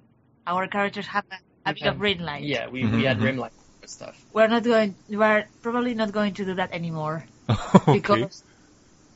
[0.46, 1.38] Our characters have a,
[1.72, 2.44] a bit of rim light.
[2.44, 4.16] Yeah, we, Mhm, we had rim light stuff.
[4.34, 4.94] We're not going.
[5.10, 7.26] We're probably not going to do that anymore.
[7.50, 7.94] okay.
[8.00, 8.44] because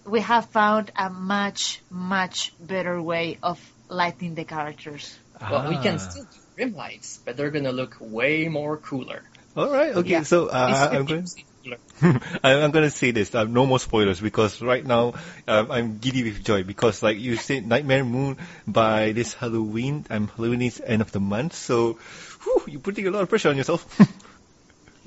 [0.08, 5.13] we have found a much, much better way of lighting the characters.
[5.39, 5.98] Well, we can Ah.
[5.98, 9.22] still do rim lights, but they're gonna look way more cooler.
[9.56, 9.93] All right.
[9.96, 10.10] Okay.
[10.10, 10.24] Yeah.
[10.24, 11.24] So uh, I'm going.
[11.24, 11.78] 50% cooler.
[12.43, 13.34] I- I'm gonna say this.
[13.36, 15.13] Um, no more spoilers because right now
[15.48, 20.06] um, I'm giddy with joy because, like you said, Nightmare Moon by this Halloween.
[20.10, 21.98] I'm Halloween is end of the month, so
[22.43, 23.86] whew, you're putting a lot of pressure on yourself.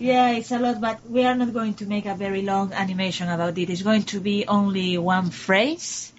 [0.01, 3.29] Yeah, it's a lot, but we are not going to make a very long animation
[3.29, 3.69] about it.
[3.69, 6.11] It's going to be only one phrase,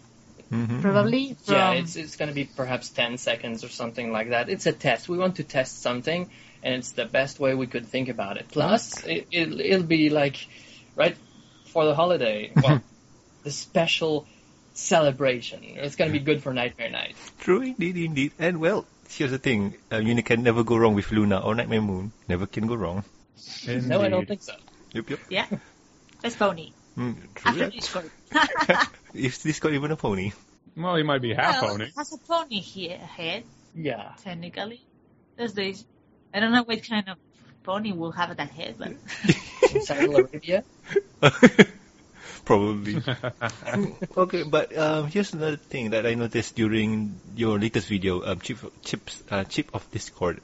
[0.51, 0.81] Mhm.
[0.81, 1.35] probably.
[1.43, 4.49] From, Yeah, it's it's gonna be perhaps ten seconds or something like that.
[4.49, 5.09] It's a test.
[5.09, 6.29] We want to test something,
[6.61, 8.49] and it's the best way we could think about it.
[8.51, 10.45] Plus, it, it'll, it'll be like
[10.95, 11.17] right
[11.65, 12.51] for the holiday.
[12.63, 12.83] Well,
[13.43, 14.27] the special
[14.75, 15.63] celebration.
[15.63, 17.15] It's gonna be good for Nightmare Night.
[17.39, 18.31] True, indeed, indeed.
[18.37, 21.81] And well, here's the thing: um, you can never go wrong with Luna or Nightmare
[21.81, 22.11] Moon.
[22.27, 23.03] Never can go wrong.
[23.67, 24.53] No, I don't think so.
[24.93, 25.19] Yep, yep.
[25.29, 25.47] Yeah.
[26.21, 26.71] That's pony.
[26.97, 27.71] Mm, true After that.
[27.73, 28.11] Discord.
[29.13, 30.31] Is this got even a pony?
[30.75, 31.85] Well, he might be half well, pony.
[31.85, 33.43] it has a pony here, head,
[33.75, 34.13] Yeah.
[34.23, 34.81] technically.
[35.37, 35.83] Those days.
[36.33, 37.17] I don't know what kind of
[37.63, 38.93] pony will have that head, but
[39.73, 40.63] In Saudi Arabia.
[42.45, 43.01] Probably.
[44.17, 48.57] okay, but um, here's another thing that I noticed during your latest video, um, Chip,
[48.83, 50.41] Chips, uh, Chip of Discord.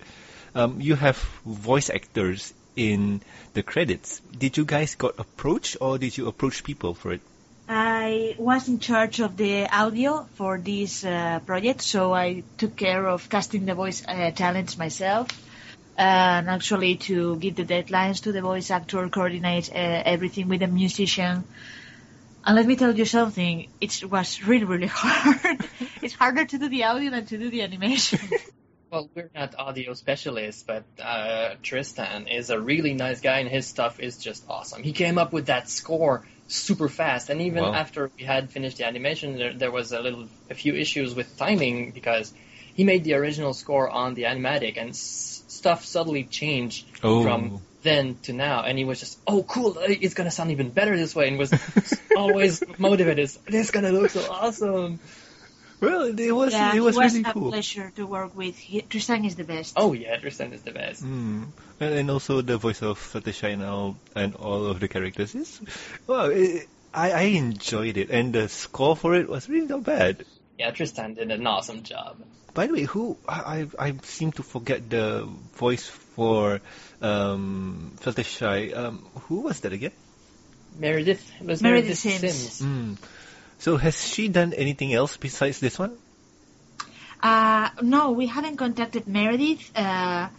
[0.55, 3.21] Um, you have voice actors in
[3.53, 4.21] the credits.
[4.37, 7.21] Did you guys got approached, or did you approach people for it?
[7.67, 13.05] I was in charge of the audio for this uh, project, so I took care
[13.05, 15.27] of casting the voice uh, talents myself,
[15.97, 20.67] and actually to give the deadlines to the voice actor, coordinate uh, everything with the
[20.67, 21.43] musician.
[22.45, 25.59] And let me tell you something, it was really, really hard.
[26.01, 28.19] it's harder to do the audio than to do the animation.
[28.89, 33.67] Well, we're not audio specialists, but uh, Tristan is a really nice guy, and his
[33.67, 34.81] stuff is just awesome.
[34.81, 37.73] He came up with that score super fast, and even Wow.
[37.73, 41.37] after we had finished the animation, there, there was a little, a few issues with
[41.37, 42.31] timing because
[42.75, 47.23] he made the original score on the animatic, and s- stuff subtly changed Oh.
[47.23, 50.95] from then to now, and he was just, oh, cool, it's gonna sound even better
[50.95, 51.51] this way, and was
[52.15, 53.29] always motivated.
[53.47, 54.99] This is gonna look so awesome.
[55.79, 57.49] Well, it was yeah, it was, it was really a cool.
[57.51, 58.57] pleasure to work with.
[58.57, 59.73] He, Tristan is the best.
[59.77, 61.03] Oh yeah, Tristan is the best.
[61.03, 61.47] Mm.
[61.79, 65.61] And, and also the voice of Fluttershy and all, and all of the characters is,
[66.07, 70.25] well, it, I, I enjoyed it, and the score for it was really not bad.
[70.57, 72.17] Yeah, Tristan did an awesome job.
[72.55, 76.59] By the way, who I I I seem to forget the voice for
[77.03, 78.75] um, Fluttershy.
[78.75, 79.91] Um, who was that again?
[80.79, 82.57] Meredith it was Meredith Meredith, Sims.
[82.57, 82.61] Sims.
[82.61, 82.97] Mm.
[83.59, 85.97] So has she done anything else besides this one?
[87.21, 90.29] Uh, no, we haven't contacted Meredith uh,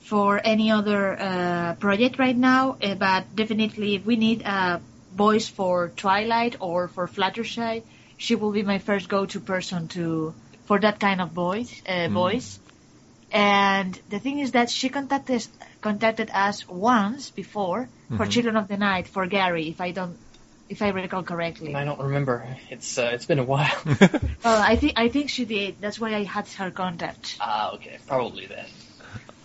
[0.00, 4.80] for any other uh, project right now, uh, but definitely if we need a
[5.14, 7.82] voice for Twilight or for Fluttershy,
[8.16, 10.32] she will be my first go-to person to
[10.66, 11.82] for that kind of voice.
[11.86, 12.60] Uh, Voice.
[13.32, 15.46] And the thing is that she contacted
[15.80, 18.30] contacted us once before for Mhm.
[18.30, 20.16] Children of the Night for Gary, if I don't,
[20.72, 21.74] if I recall correctly.
[21.74, 22.56] I don't remember.
[22.70, 23.76] It's uh, it's been a while.
[24.44, 25.76] Well, I think I think she did.
[25.80, 27.36] That's why I had her contact.
[27.40, 28.66] Ah, okay, probably then.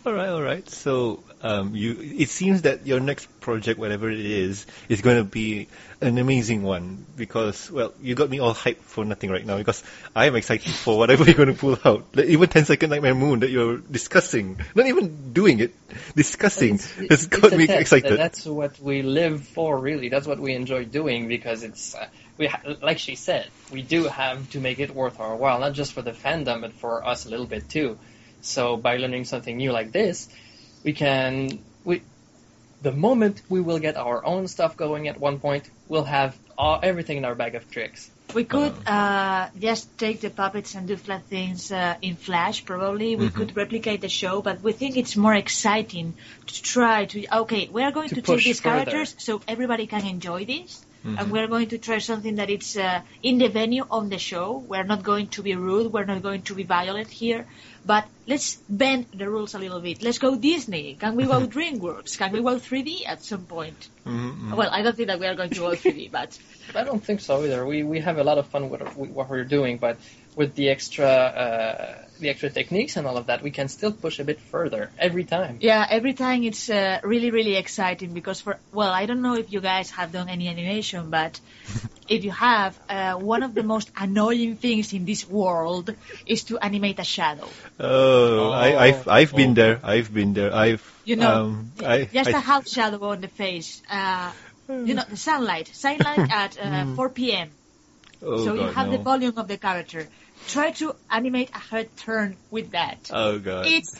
[0.07, 0.67] All right, all right.
[0.69, 5.25] So um, you, it seems that your next project, whatever it is, is going to
[5.25, 5.67] be
[5.99, 9.83] an amazing one because, well, you got me all hyped for nothing right now because
[10.15, 12.05] I am excited for whatever you're going to pull out.
[12.15, 15.75] Like even 10 Second Nightmare Moon that you're discussing, not even doing it,
[16.15, 18.17] discussing, It's- has got it's a me test, excited.
[18.17, 20.07] That's what we live for, really.
[20.07, 24.05] That's what we enjoy doing because it's uh, we ha- like she said, we do
[24.05, 27.25] have to make it worth our while, not just for the fandom, but for us
[27.25, 27.97] a little bit too.
[28.41, 30.29] So by learning something new like this,
[30.83, 32.01] we can we
[32.81, 36.79] the moment we will get our own stuff going at one point, we'll have all,
[36.81, 38.09] everything in our bag of tricks.
[38.33, 43.15] We could uh, just take the puppets and do flat things uh, in Flash, probably.
[43.15, 43.33] We Mhm.
[43.33, 46.13] could replicate the show, but we think it's more exciting
[46.47, 47.25] to try to.
[47.43, 48.83] Okay, we are going To to, take these further.
[48.83, 50.85] characters so everybody can enjoy this.
[51.05, 51.19] Mhm.
[51.19, 54.57] And we're going to try something that it's uh, in the venue on the show.
[54.57, 55.91] We're not going to be rude.
[55.93, 57.45] We're not going to be violent here.
[57.85, 60.01] But let's bend the rules a little bit.
[60.01, 60.95] Let's go Disney.
[60.99, 62.17] Can we go DreamWorks?
[62.17, 63.89] Can we go 3D at some point?
[64.05, 64.55] Mhm, mhm.
[64.55, 66.37] Well, I don't think that we are going to go 3D, but
[66.75, 67.65] I don't think so either.
[67.65, 69.97] We we have a lot of fun with, with what we're doing, but
[70.35, 74.19] with the extra uh, the extra techniques and all of that, we can still push
[74.19, 75.57] a bit further every time.
[75.61, 79.51] Yeah, every time it's uh, really, really exciting because for well, I don't know if
[79.51, 81.39] you guys have done any animation, but
[82.09, 85.93] if you have, uh, one of the most annoying things in this world
[86.25, 87.47] is to animate a shadow.
[87.79, 89.53] Oh, I, I've I've been Oh.
[89.61, 89.79] there.
[89.83, 90.53] I've been there.
[90.53, 93.81] I've You know, um, I, just I- a half shadow on the face.
[93.89, 94.31] Uh,
[94.69, 97.49] you know, the sunlight, sunlight at uh, 4 p.m.
[98.21, 100.07] oh so you God, have the volume of the character.
[100.47, 103.11] Try to animate a head turn with that.
[103.13, 103.67] Oh god.
[103.67, 103.93] It's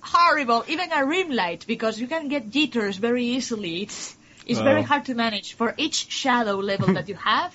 [0.00, 0.64] horrible.
[0.68, 3.82] Even a rim light, because you can get jitters very easily.
[3.82, 5.54] It's it's very hard to manage.
[5.54, 7.54] For each shadow level that you have,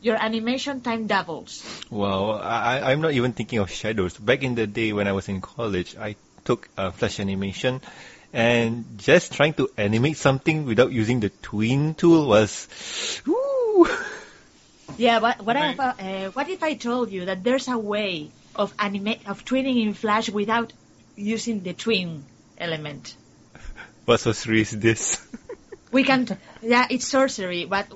[0.00, 1.62] your animation time doubles.
[1.90, 4.16] Wow, I, I- I'm not even thinking of shadows.
[4.16, 7.80] Back in the day when I was in college, I took uh, flash animation,
[8.32, 12.66] and just trying to animate something without using the tween tool was,
[13.26, 13.51] woo.
[14.98, 15.74] Yeah, but what, Right.
[15.74, 19.82] if, uh, what if I told you that there's a way of anima- of tweening
[19.82, 20.72] in Flash without
[21.16, 22.24] using the tween
[22.58, 23.14] element?
[24.04, 25.24] What sorcery is this?
[25.92, 26.26] We can,
[26.60, 27.86] yeah, it's sorcery, but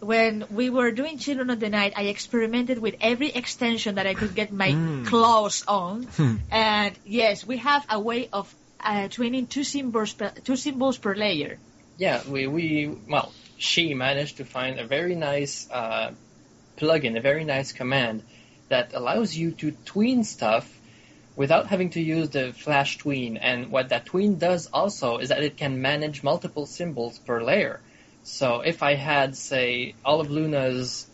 [0.00, 4.14] when we were doing Children of the Night, I experimented with every extension that I
[4.14, 5.06] could get my Mm.
[5.06, 6.08] claws on.
[6.50, 11.14] and yes, we have a way of uh, tweening two symbols per, two symbols per
[11.14, 11.58] layer.
[12.00, 16.12] Yeah, we, we well, she managed to find a very nice uh,
[16.78, 18.22] plugin, a very nice command
[18.70, 20.66] that allows you to tween stuff
[21.36, 23.36] without having to use the flash tween.
[23.36, 27.82] And what that tween does also is that it can manage multiple symbols per layer.
[28.22, 31.06] So if I had, say, all of Luna's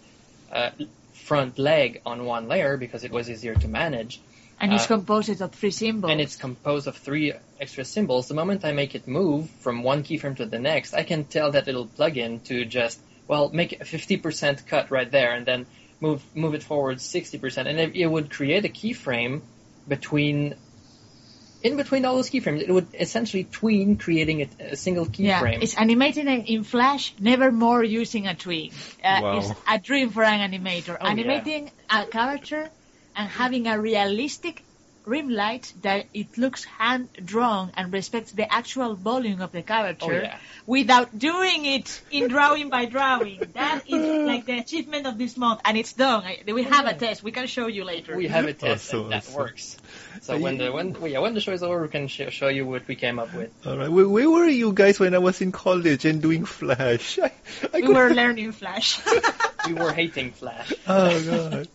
[0.52, 0.70] uh,
[1.14, 4.20] front leg on one layer because it was easier to manage,
[4.60, 6.10] And it's Uh, composed of three symbols.
[6.10, 8.28] and it's composed of three extra symbols.
[8.28, 11.52] The moment I make it move from one keyframe to the next, I can tell
[11.52, 15.66] that little plugin to just well make a 50% cut right there, and then
[16.00, 19.42] move move it forward 60%, and it, it would create a keyframe
[19.88, 20.54] between.
[21.62, 25.62] In between all those keyframes, it would essentially tween, creating a, a single yeah, keyframe.
[25.62, 28.70] it's animated in in Flash, never more using a tween.
[29.02, 29.38] Uh, Wow.
[29.38, 30.96] It's a dream for an animator.
[31.00, 31.10] Oh, yeah.
[31.10, 32.70] Animating a character
[33.16, 34.62] and having a realistic
[35.04, 40.06] rim light that it looks hand drawn and respects the actual volume of the character
[40.08, 40.36] Oh, yeah.
[40.66, 43.38] without doing it in drawing by drawing.
[43.54, 46.24] That is like the achievement of this month, and it's done.
[46.46, 47.22] We have a test.
[47.22, 48.16] We can show you later.
[48.16, 49.34] We have a test Awesome, and that awesome.
[49.36, 49.76] works.
[50.22, 52.66] So when the when yeah, when the show is over, we can sh- show you
[52.66, 53.52] what we came up with.
[53.64, 53.88] All right.
[53.88, 57.18] Where, where were you guys when I was in college and doing Flash?
[57.22, 57.30] I,
[57.72, 58.98] I we were learning Flash.
[59.66, 60.72] We were hating Flash.
[60.86, 61.68] Oh god.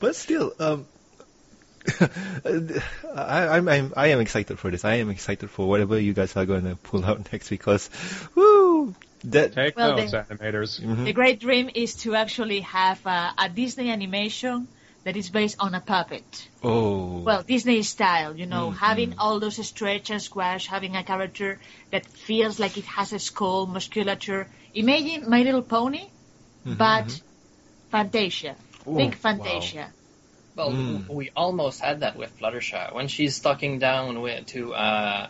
[0.00, 0.86] but still, um,
[3.14, 4.84] I, I'm, I'm I am excited for this.
[4.84, 7.90] I am excited for whatever you guys are gonna pull out next because,
[8.34, 9.52] woo, that.
[9.54, 10.80] Take Well, notes, then- animators.
[10.80, 11.04] Mhm.
[11.04, 14.66] The great dream is to actually have a, a Disney animation
[15.04, 16.48] that is based on a puppet.
[16.64, 17.20] Oh.
[17.20, 18.76] Well, Disney style, you know, Mhm.
[18.76, 21.60] having all those stretch and squash, having a character
[21.92, 24.48] that feels like it has a skull, musculature.
[24.74, 26.02] Imagine My Little Pony,
[26.66, 27.20] Mhm, but mhm.
[27.96, 28.54] Fantasia.
[28.86, 29.90] Ooh, Think Fantasia.
[30.54, 31.08] Well, Mm.
[31.08, 32.92] we almost had that with Fluttershy.
[32.94, 35.26] When she's talking down with, to uh,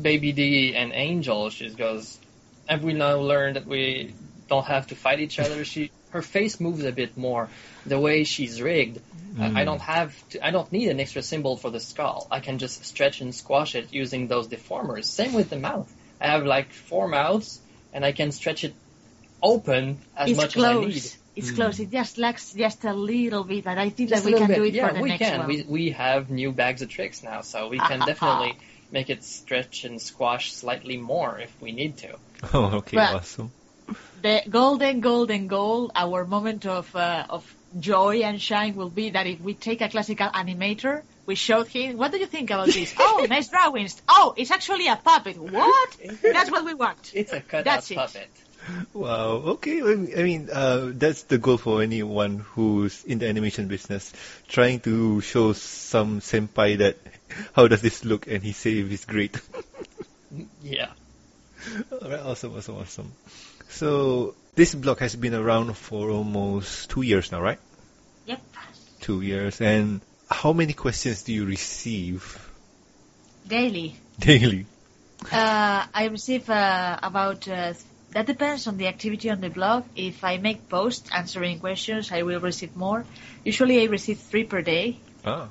[0.00, 2.18] Baby D and Angel, she goes,
[2.68, 4.14] "Have we now learned that we
[4.48, 7.48] don't have to fight each other?" She her face moves a bit more.
[7.86, 8.98] The way she's rigged,
[9.38, 9.64] I- I Mm.
[9.66, 10.46] don't have to.
[10.46, 12.26] I don't need an extra symbol for the skull.
[12.30, 15.04] I can just stretch and squash it using those deformers.
[15.04, 15.90] Same with the mouth.
[16.20, 17.60] I have like four mouths,
[17.92, 18.74] and I can stretch it
[19.42, 21.12] open as it's much as I need.
[21.40, 21.48] Close.
[21.50, 21.54] It's Mm.
[21.56, 21.80] close.
[21.80, 24.56] It just lacks just a little bit, but I think Just that we can bit.
[24.56, 25.38] do it yeah, for the we next can.
[25.38, 25.48] one.
[25.48, 28.56] We we have new bags of tricks now, so we Ah, can ah, definitely
[28.90, 32.10] make it stretch and squash slightly more if we need to.
[32.54, 33.50] Oh, okay, But- awesome.
[34.22, 37.42] the golden, golden goal, our moment of uh, of
[37.78, 41.96] joy and shine will be that if we take a classical animator, we showed him,
[41.98, 42.94] what do you think about this?
[42.98, 44.00] oh, nice drawings.
[44.08, 45.36] Oh, it's actually a puppet.
[45.58, 45.90] What?
[46.22, 47.12] That's what we want.
[47.14, 48.30] It's a cutout That's it.
[48.68, 48.94] Puppet.
[48.94, 49.30] Wow.
[49.58, 49.80] Okay.
[49.82, 54.12] I mean- uh, that's the goal for anyone who's in the animation business,
[54.48, 56.96] trying to show some senpai that
[57.52, 59.36] how does this look, and he say it's great.
[60.62, 60.90] Yeah.
[61.90, 63.12] Alright, awesome, awesome, awesome.
[63.70, 67.58] So this blog has been around for almost two years now, right?
[68.26, 68.40] Yep.
[69.00, 69.60] Two years.
[69.62, 72.20] And how many questions do you receive
[73.46, 73.96] Daily.
[74.18, 74.66] daily?
[75.32, 77.72] Uh, I receive uh, about, uh,
[78.12, 79.84] that depends on the activity on the blog.
[79.96, 83.04] If I make posts answering questions, I will receive more.
[83.44, 84.98] Usually I receive three per day.
[85.24, 85.48] Ah,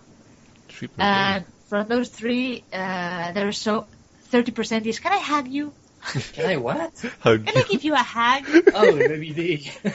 [0.70, 3.86] three per And from those three, uh, there's so
[4.32, 5.74] 30% is, can I hug you?
[6.34, 6.96] Can I what?
[7.02, 7.10] day.
[7.20, 8.46] How Can I give you a hug?
[8.74, 9.72] Oh, maybe D.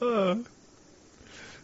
[0.00, 0.36] Ah.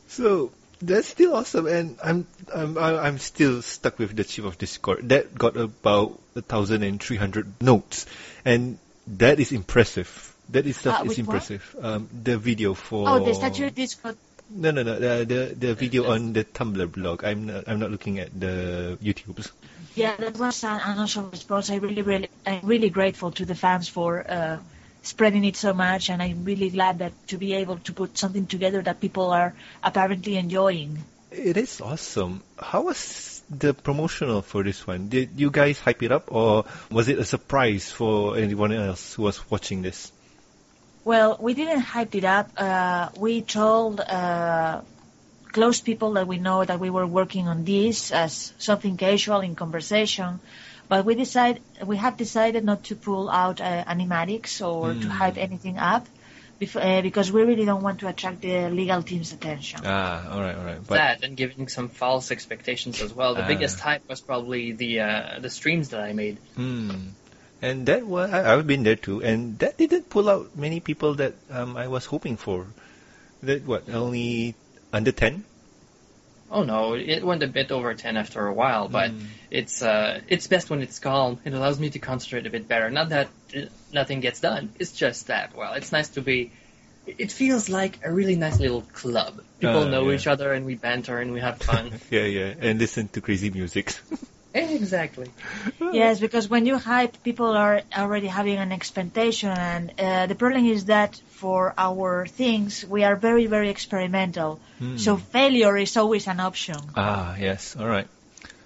[0.09, 0.51] so
[0.83, 5.09] that's still awesome, and I'm I'm I'm I'm still stuck with the chief of Discord.
[5.09, 8.07] That got about a thousand and three hundred notes,
[8.45, 10.35] and that is impressive.
[10.51, 11.77] That is stuff Uh, is impressive.
[11.81, 14.17] Um, the video for Oh, the statue Discord.
[14.49, 14.99] No, no, no.
[14.99, 17.25] The the, the video on the Tumblr blog.
[17.25, 19.51] I'm not, I'm not looking at the YouTubes.
[19.97, 21.71] Yeah, that was an, an awesome response.
[21.71, 24.59] I really, really, I'm really grateful to the fans for uh,
[25.03, 28.47] spreading it so much, and I'm really glad that to be able to put something
[28.47, 31.03] together that people are apparently enjoying.
[31.33, 32.43] It is awesome.
[32.59, 35.09] How was the promotional for this one?
[35.09, 39.23] Did you guys hype it up, or was it a surprise for anyone else who
[39.23, 40.13] was watching this?
[41.05, 42.51] Well, we didn't hype it up.
[42.57, 44.81] Uh, we told uh,
[45.53, 49.55] close people that we know that we were working on this as something casual in
[49.55, 50.41] conversation,
[50.89, 55.09] but we decide we have decided not to pull out uh, animatics or to Hmm.
[55.09, 56.07] hype anything up,
[56.61, 59.81] bef- uh, because we really don't want to attract the legal team's attention.
[59.85, 60.79] Ah, all right, all right.
[60.87, 63.35] But that and giving some false expectations as well.
[63.35, 63.49] The Ah.
[63.49, 66.39] biggest hype was probably the uh, the streams that I made.
[66.55, 66.91] hmm.
[67.63, 71.15] And that was I, I've been there too, and that didn't pull out many people
[71.15, 72.67] that um, I was hoping for.
[73.43, 74.55] That what only
[74.93, 75.45] under ten?
[76.51, 79.25] Oh no, it went a bit over ten after a while, but Mm.
[79.51, 81.41] it's uh, it's best when it's calm.
[81.45, 82.89] It allows me to concentrate a bit better.
[82.91, 83.29] Not that
[83.93, 84.73] nothing gets done.
[84.79, 86.53] It's just that well, it's nice to be.
[87.07, 89.41] It feels like a really nice little club.
[89.61, 90.17] People Uh, know yeah.
[90.17, 91.93] each other and we banter and we have fun.
[92.11, 93.95] Yeah, yeah, and listen to crazy music.
[94.55, 95.31] exactly.
[95.93, 100.67] Yes, because when you hype, people are already having an expectation, and uh, the problem
[100.67, 104.59] is that for our things, we are very, very experimental.
[104.79, 104.97] Hmm.
[104.97, 106.79] So failure is always an option.
[106.97, 107.77] Ah, yes.
[107.79, 108.09] All right.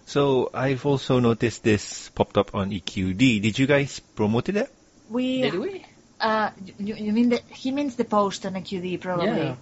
[0.06, 3.42] So I've also noticed this popped up on EQD.
[3.42, 4.70] Did you guys promote it?
[5.10, 5.84] We, Did we?
[6.20, 9.26] uh, you, you mean the, he means the post on EQD, probably.
[9.26, 9.56] Yeah.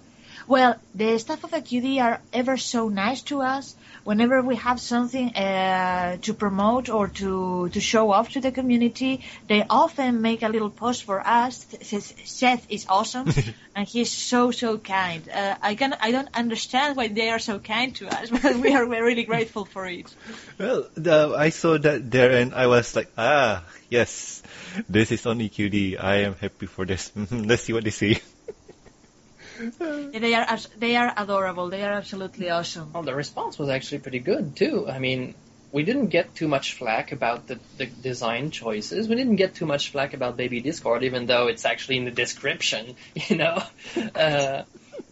[0.49, 3.76] Well, the staff of EQD are ever so nice to us.
[4.05, 9.26] Whenever we have something uh, to promote or to, to show off to the community,
[9.46, 11.66] they often make a little post for us.
[11.82, 13.28] Says Seth is awesome,
[13.76, 15.28] and he's so so kind.
[15.28, 18.74] Uh, I can I don't understand why they are so kind to us, but we
[18.74, 20.09] are we're really grateful for it.
[20.57, 24.42] Well, the, I saw that there and I was like, ah, yes,
[24.88, 26.03] this is on EQD.
[26.03, 27.12] I am happy for this.
[27.30, 28.22] Let's see what they say.
[29.59, 31.68] They are they are adorable.
[31.68, 32.92] They are absolutely awesome.
[32.92, 34.88] Well, the response was actually pretty good too.
[34.88, 35.34] I mean,
[35.72, 39.09] we didn't get too much flack about the, the design choices.
[39.09, 42.11] We didn't get too much flack about Baby Discord, even though it's actually in the
[42.11, 42.96] description.
[43.28, 43.62] You know,
[44.14, 44.62] uh,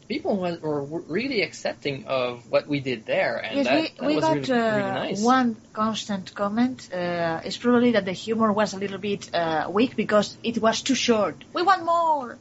[0.09, 4.07] people was, were really accepting of what we did there, and Yes, that, we, that
[4.07, 5.22] we was got really, uh, really nice.
[5.22, 6.88] one constant comment.
[6.92, 10.82] Uh, it's probably that the humor was a little bit uh, weak because it was
[10.82, 11.44] too short.
[11.53, 12.38] We want more.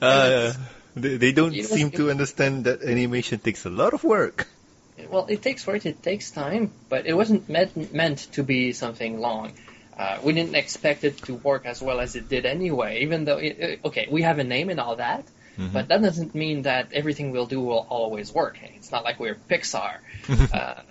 [0.96, 4.46] They, they don't It was- seem to understand that animation takes a lot of work.
[5.10, 9.18] Well, it takes work, it takes time, but it wasn't meant meant to be something
[9.20, 9.52] long.
[9.98, 13.02] Uh, we didn't expect it to work as well as it did anyway.
[13.02, 15.24] Even though, it, it- okay, we have a name and all that,
[15.56, 15.72] Mm-hmm.
[15.72, 18.58] but that doesn't mean that everything we'll do will always work.
[18.74, 19.98] It's not like we're Pixar.
[20.52, 20.82] uh,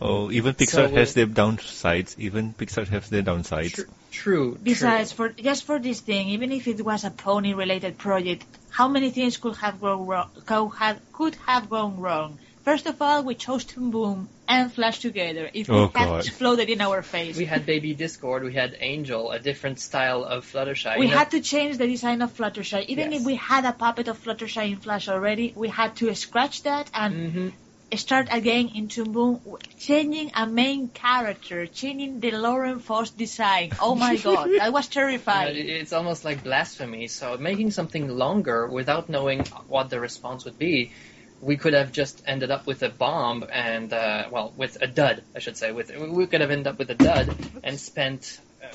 [0.00, 2.14] Oh, even So Pixar has their downsides.
[2.18, 3.74] Even Pixar has their downsides.
[3.74, 4.56] tr- true.
[4.62, 5.28] Besides, true.
[5.28, 8.44] for just for this thing, even if it was a pony-related project,
[8.76, 10.28] how many things could have gone wrong?
[10.44, 12.38] Could have, could have gone wrong?
[12.62, 15.48] First of all, we chose Toon Boom and Flash together.
[15.54, 16.26] It Oh, would have God.
[16.26, 17.36] exploded in our face.
[17.36, 20.98] we had Baby Discord, we had Angel, a different style of Fluttershy.
[20.98, 21.18] We you know?
[21.18, 22.84] had to change the design of Fluttershy.
[22.88, 23.20] Even Yes.
[23.20, 26.90] if we had a puppet of Fluttershy in Flash already, we had to scratch that
[26.92, 27.52] and Mhm.
[27.94, 29.40] Start again in Toon Boom,
[29.78, 33.70] changing a main character, changing the Lauren Faust design.
[33.80, 34.88] Oh my god, I was
[35.56, 37.06] You know, it's almost like blasphemy.
[37.06, 40.90] So making something longer without knowing what the response would be,
[41.40, 45.22] we could have just ended up with a bomb and uh, well, with a dud,
[45.34, 45.70] I should say.
[45.70, 48.66] With we could have ended up with a dud and spent uh,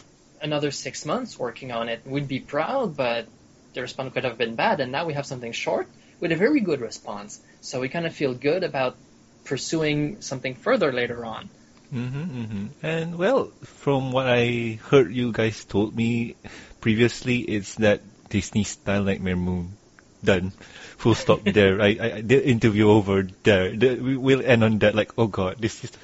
[0.42, 2.02] another six months working on it.
[2.06, 3.28] We'd be proud, but
[3.74, 4.80] the response could have been bad.
[4.80, 5.90] And now we have something short
[6.22, 7.42] with a very good response.
[7.62, 8.98] So we kind of feel good about
[9.46, 11.50] pursuing something further later on.
[11.92, 16.36] hmm hmm And well, from what I heard you guys told me
[16.80, 19.78] previously, it's that Disney style Nightmare Moon
[20.24, 20.52] done.
[20.98, 21.82] Full stop there.
[21.82, 23.76] I, I the interview over there.
[23.76, 24.96] The, we will end on that.
[24.96, 25.92] Like, oh god, this is.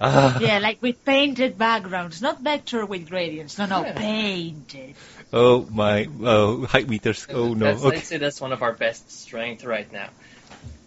[0.00, 0.38] Ah.
[0.40, 3.56] Yeah, like with painted backgrounds, not vector with gradients.
[3.56, 3.92] No, no, Yeah.
[3.94, 4.96] painted.
[5.32, 6.08] Oh my.
[6.20, 7.24] Oh, height meters.
[7.30, 7.66] Oh no.
[7.72, 7.96] That's, Okay.
[7.96, 10.10] I'd say that's one of our best strengths right now.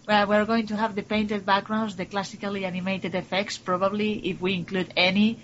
[0.08, 4.54] Well, we're going to have the painted backgrounds, the classically animated effects, probably if we
[4.54, 5.40] include any.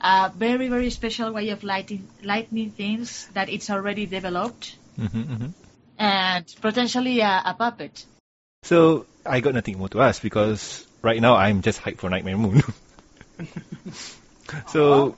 [0.00, 5.46] A very, very special way of lighting, lightning things that it's already developed, hmm hmm
[5.98, 8.06] and potentially a, a puppet.
[8.62, 12.38] So I got nothing more to ask because right now I'm just hyped for Nightmare
[12.38, 12.62] Moon.
[14.68, 15.16] so,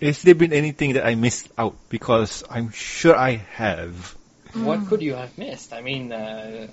[0.00, 1.76] has there been anything that I missed out?
[1.90, 4.16] Because I'm sure I have.
[4.54, 5.74] What could you have missed?
[5.74, 6.68] I mean, uh,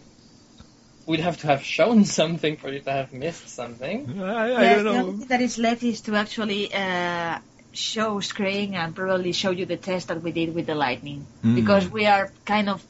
[1.10, 4.22] we'd have to have shown something for you to have missed something.
[4.22, 7.40] I, I Yes, don't The only thing that is left is to actually uh,
[7.74, 11.56] show screen and probably show you the test that we did with the lightning, Mm.
[11.56, 12.84] because we are kind of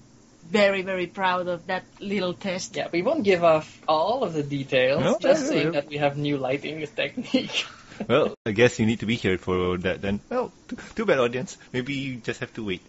[0.52, 2.76] very, very proud of that little test.
[2.76, 5.72] Yeah, we won't give off all of the details, No, just no, saying no.
[5.74, 7.66] that we have new lighting technique.
[8.08, 10.20] Well, I guess you need to be here for that then.
[10.30, 11.58] Well, too, too bad, audience.
[11.72, 12.82] Maybe you just have to wait.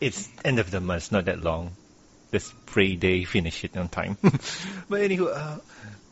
[0.00, 1.70] It's end of the month, not that long.
[2.32, 4.18] Let's pray they finish it on time.
[4.88, 5.58] but anyway, uh,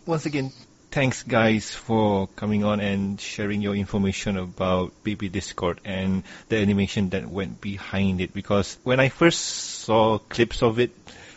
[0.06, 0.52] once again,
[0.90, 7.10] thanks guys for coming on and sharing your information about Baby Discord and the animation
[7.10, 8.32] that went behind it.
[8.32, 10.92] Because when I first saw clips of it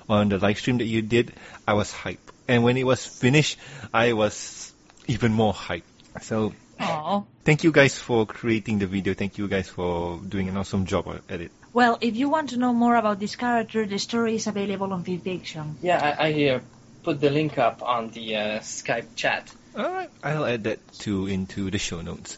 [0.07, 1.33] on the live stream that you did,
[1.67, 2.17] I was hyped.
[2.47, 3.57] And when it was finished,
[3.93, 4.71] I was
[5.07, 5.83] even more hyped.
[6.21, 7.25] So Oh.
[7.43, 9.13] Thank you guys for creating the video.
[9.13, 11.51] Thank you guys for doing an awesome job at it.
[11.73, 15.03] Well, if you want to know more about this character, the story is available on
[15.03, 15.75] FimFiction.
[15.81, 16.59] Yeah, I, I uh,
[17.03, 19.53] put the link up on the uh, Skype chat.
[19.77, 22.37] Alright, I'll add that too into the show notes.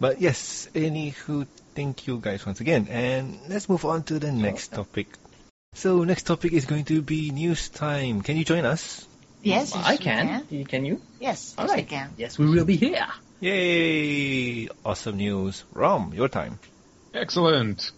[0.00, 2.88] But yes, anywho, thank you guys once again.
[2.90, 5.08] And let's move on to the next topic.
[5.74, 8.22] So next topic is going to be news time.
[8.22, 9.06] Can you join us?
[9.42, 10.64] Yes, Well, yes, I we can.
[10.64, 11.00] Can you?
[11.20, 12.10] Yes, All yes, I can.
[12.16, 13.06] Yes, we will be here.
[13.40, 14.68] Yay!
[14.84, 15.64] Awesome news.
[15.72, 16.58] Rom, your time.
[17.14, 17.90] Excellent.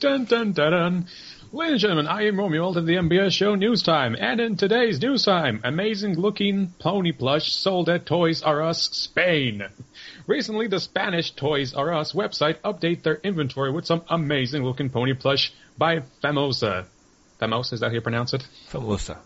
[0.00, 1.06] Dun dun dun dun.
[1.52, 4.16] Ladies and gentlemen, I am Romeo, to the MBS show news time.
[4.18, 9.62] And in today's news time, amazing looking pony plush sold at Toys R Us Spain.
[10.26, 15.12] Recently, the Spanish Toys R Us website update their inventory with some amazing looking pony
[15.12, 16.86] plush by Famosa.
[17.38, 18.46] Famosa, is that how you pronounce it?
[18.70, 19.18] Famosa.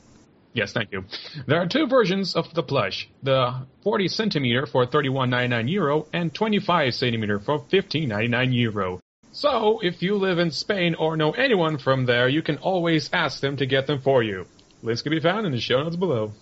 [0.55, 1.05] Yes, thank you.
[1.47, 6.95] There are two versions of the plush: the 40 centimeter for 31.99 euro and 25
[6.95, 9.01] centimeter for 15.99 euro.
[9.35, 13.41] So, if you live in Spain or know anyone from there, you can always ask
[13.41, 14.47] them to get them for you.
[14.81, 16.33] Links can be found in the show notes below.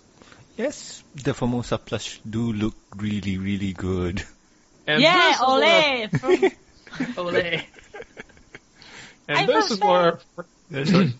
[0.57, 4.23] Yes, the Famosa plush do look really, really good.
[4.85, 6.49] And yeah, this is where- ole!
[7.15, 7.61] From, Ole.
[9.27, 10.19] and I'm this is where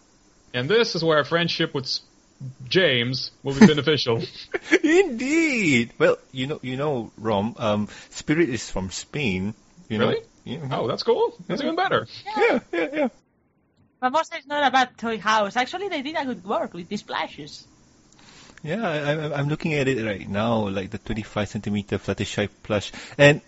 [0.53, 1.89] and this is where friendship with
[2.69, 4.21] James will be beneficial.
[4.83, 5.93] Indeed.
[5.97, 7.55] Well, you know, you know, Rom.
[7.57, 9.55] Um, Spirit is from Spain.
[9.89, 10.09] You know.
[10.09, 10.21] Really?
[10.43, 10.67] Yeah.
[10.71, 11.35] oh, that's cool.
[11.47, 12.07] That's even better.
[12.37, 13.07] yeah, yeah, yeah.
[14.01, 15.55] Famosa is not a bad toy house.
[15.55, 17.65] Actually, they did a good work with these splashes.
[18.61, 22.91] Yeah, I, I'm, I'm looking at it right now, like the 25 centimeter Fluttershy plush,
[23.17, 23.41] and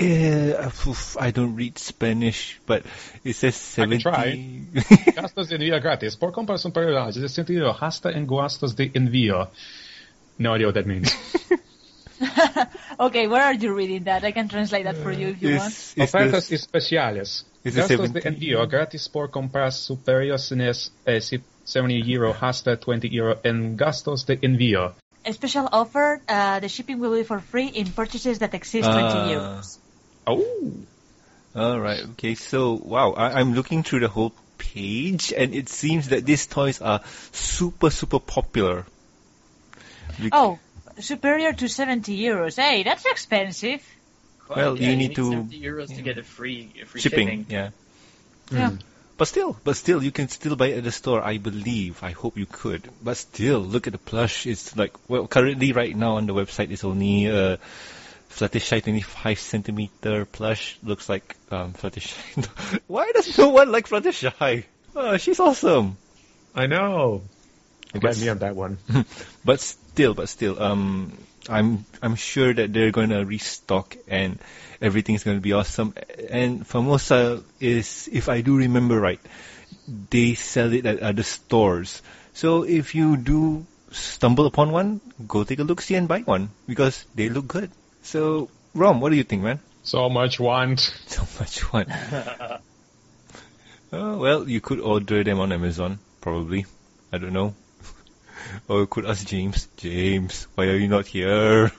[0.00, 2.84] uh, oof, I don't read Spanish, but
[3.24, 4.02] it says I can 70.
[4.02, 4.24] try.
[4.72, 6.16] De envío gratis.
[6.16, 9.50] Por comparación para de sentido hasta en gastos de envío.
[10.38, 11.14] No idea what that means.
[13.00, 14.24] okay, where are you reading that?
[14.24, 15.72] I can translate that for you if you want.
[15.72, 17.44] It's, it's Ofertas the, especiales.
[17.64, 20.52] Gastos de envío gratis por compras superiores
[21.06, 21.20] eh,
[21.64, 24.94] 70 euro hasta 20 euro en gastos de envío.
[25.24, 28.98] A special offer, uh, the shipping will be for free in purchases that exceed 20
[28.98, 29.30] Ah.
[29.30, 29.78] euros.
[30.26, 30.44] Oh,
[31.54, 32.02] all right.
[32.12, 32.34] Okay.
[32.34, 36.80] So wow, I, I'm looking through the whole page, and it seems that these toys
[36.80, 37.02] are
[37.32, 38.84] super, super popular.
[40.18, 40.58] Bec- Oh,
[41.00, 42.56] superior to 70 euros.
[42.56, 43.82] Hey, that's expensive.
[44.48, 47.28] Well, Yeah, you need to- 70 euros to get a free, a free shipping.
[47.28, 47.46] shipping.
[47.48, 47.70] Yeah.
[48.50, 48.70] Yeah.
[49.16, 51.22] But still, but still, you can still buy it at the store.
[51.22, 52.02] I believe.
[52.02, 52.88] I hope you could.
[53.02, 54.46] But still, look at the plush.
[54.46, 57.58] It's like well, currently right now on the website, it's only uh,
[58.30, 60.76] Fluttershy 25 centimeter plush.
[60.82, 62.80] Looks like um, Fluttershy.
[62.88, 64.64] Why does no one like Fluttershy?
[64.96, 65.96] Oh, she's awesome.
[66.54, 67.22] I know.
[67.92, 68.78] But Get me on that one.
[69.44, 69.60] but
[69.92, 71.12] still, but still, um,
[71.48, 74.38] I'm I'm sure that they're gonna restock and
[74.80, 75.94] everything's gonna be awesome.
[76.30, 79.20] And Famosa is, if I do remember right,
[80.10, 82.02] they sell it at other stores.
[82.32, 86.48] So if you do stumble upon one, go take a look, see and buy one
[86.66, 87.70] because they look good.
[88.02, 89.60] So, Rom, what do you think, man?
[89.82, 90.80] So much want.
[91.06, 91.90] So much want.
[93.92, 96.64] oh, well, you could order them on Amazon, probably.
[97.12, 97.54] I don't know.
[98.68, 99.68] Or you could ask James.
[99.76, 101.70] James, why are you not here?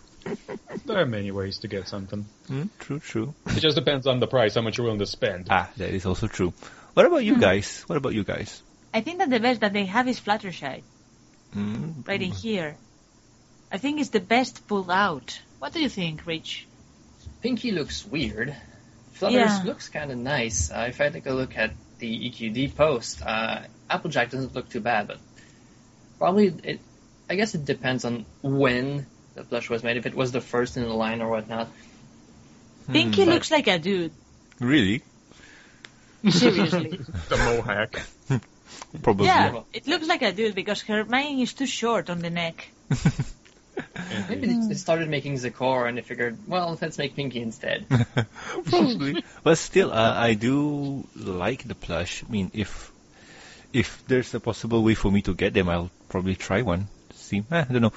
[0.86, 2.26] There are many ways to get something.
[2.48, 3.34] Hmm, true, true.
[3.48, 5.48] It just depends on the price, how much you're willing to spend.
[5.50, 6.54] Ah, that is also true.
[6.94, 7.84] What about you guys?
[7.88, 8.62] What about you guys?
[8.94, 10.84] I think that the best that they have is Fluttershy,
[11.56, 12.76] Mm, right in here.
[13.72, 15.40] I think it's the best pulled out.
[15.60, 16.68] What do you think, Rich?
[17.42, 18.56] Pinkie looks weird.
[19.14, 19.64] Flutters Yeah.
[19.64, 20.72] looks kind of nice.
[20.72, 24.82] Uh, if I take a look at the EQD post, uh, Applejack doesn't look too
[24.82, 25.20] bad, but
[26.20, 26.80] probably it.
[27.30, 29.06] I guess it depends on when
[29.36, 29.98] the plush was made.
[29.98, 31.70] If it was the first in the line or whatnot.
[32.92, 34.12] Pinkie but- looks like a dude.
[34.60, 35.02] Really?
[36.30, 37.00] Seriously.
[37.30, 38.00] The mohawk.
[39.02, 39.26] Probably.
[39.26, 42.70] yeah, it looks like a dude because her mane is too short on the neck.
[44.30, 47.86] Maybe they they started making Zecora and they figured, well, let's make Pinkie instead.
[48.66, 49.24] Probably.
[49.44, 52.24] but still, uh, I do like the plush.
[52.28, 52.92] I mean, if
[53.74, 56.88] if there's a possible way for me to get them, I'll probably try one.
[57.16, 57.94] See, eh, I don't know.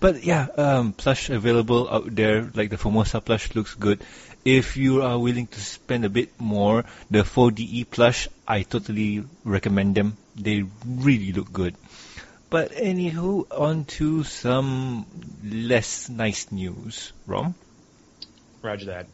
[0.00, 4.02] But yeah, um, plush available out there, like the Famosa plush looks good.
[4.44, 9.94] If you are willing to spend a bit more, the 4DE plush, I totally recommend
[9.94, 10.16] them.
[10.34, 11.76] They really look good.
[12.50, 15.06] But anywho, on to some
[15.44, 17.12] less nice news.
[17.28, 17.54] Rom?
[18.60, 19.06] Roger that.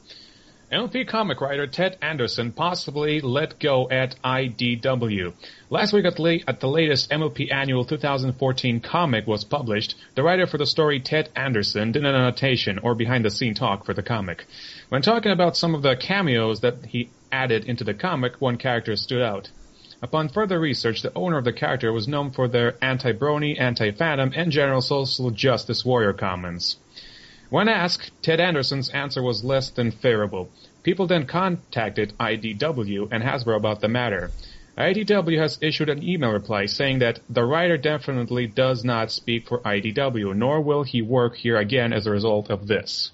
[0.71, 5.33] MLP comic writer Ted Anderson possibly let go at IDW.
[5.71, 10.47] Last week at, la- at the latest MLP annual 2014 comic was published, the writer
[10.47, 14.03] for the story Ted Anderson did an annotation or behind the scene talk for the
[14.03, 14.45] comic.
[14.91, 18.95] When talking about some of the cameos that he added into the comic, one character
[18.95, 19.49] stood out.
[20.03, 24.53] Upon further research, the owner of the character was known for their anti-Brony, anti-fandom, and
[24.53, 26.77] general social justice warrior comments.
[27.51, 30.51] When asked, Ted Anderson's answer was less than favorable.
[30.83, 34.31] People then contacted IDW and Hasbro about the matter.
[34.77, 39.61] IDW has issued an email reply saying that the writer definitely does not speak for
[39.61, 43.11] IDW, nor will he work here again as a result of this.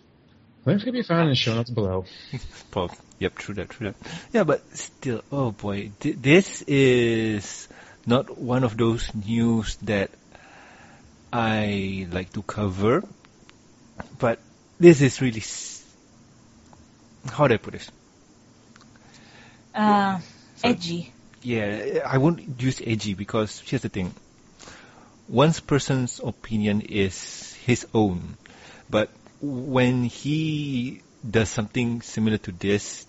[0.66, 2.04] Link can be found in the show notes below.
[2.70, 2.90] Paul.
[3.18, 3.96] Yep, true that, true that.
[4.32, 7.68] Yeah, but still, oh boy, th- this is
[8.06, 10.10] not one of those news that
[11.32, 13.04] I like to cover,
[14.18, 14.38] but
[14.78, 15.40] this is really.
[15.40, 15.82] S-
[17.30, 17.90] how do I put this?
[19.74, 20.20] Uh,
[20.56, 21.12] So- edgy.
[21.42, 24.14] Yeah, I won't use edgy because here's the thing.
[25.26, 28.36] One person's opinion is his own,
[28.88, 29.10] but
[29.40, 33.06] when he does something similar to this,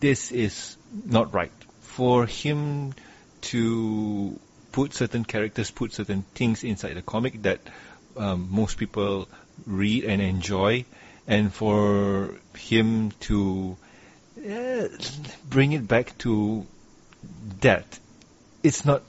[0.00, 1.52] this is not right.
[1.80, 2.94] For him
[3.52, 4.38] to
[4.72, 7.60] put certain characters, put certain things inside the comic that
[8.16, 9.28] um, most people
[9.66, 10.84] read and enjoy,
[11.26, 13.76] and for him to
[14.38, 14.88] uh,
[15.48, 16.66] bring it back to
[17.60, 17.98] that,
[18.62, 19.02] it's not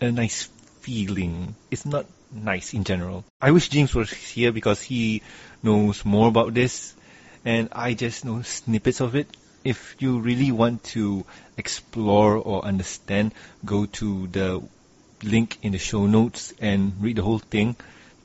[0.00, 0.44] a nice
[0.80, 1.54] feeling.
[1.70, 3.24] It's not nice in general.
[3.40, 5.22] I wish James was here because he
[5.62, 6.94] knows more about this,
[7.44, 9.28] and I just know snippets of it.
[9.64, 11.26] If you really want to
[11.56, 13.34] explore or understand,
[13.64, 14.62] go to the
[15.22, 17.76] link in the show notes and read the whole thing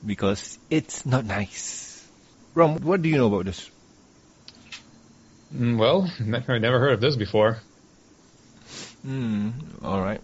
[0.06, 2.06] because it's not nice.
[2.54, 3.70] Rom, what do you know about this?
[5.54, 7.58] Mm, Well, I've never heard of this before.
[9.02, 9.50] Hmm,
[9.82, 10.20] alright.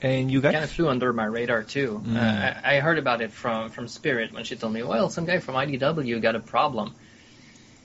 [0.00, 0.52] And you guys?
[0.52, 2.02] kind of flew under my radar too.
[2.04, 2.16] Mm.
[2.16, 5.26] Uh, I, I heard about it from from Spirit when she told me, "Well, some
[5.26, 6.94] guy from IDW got a problem."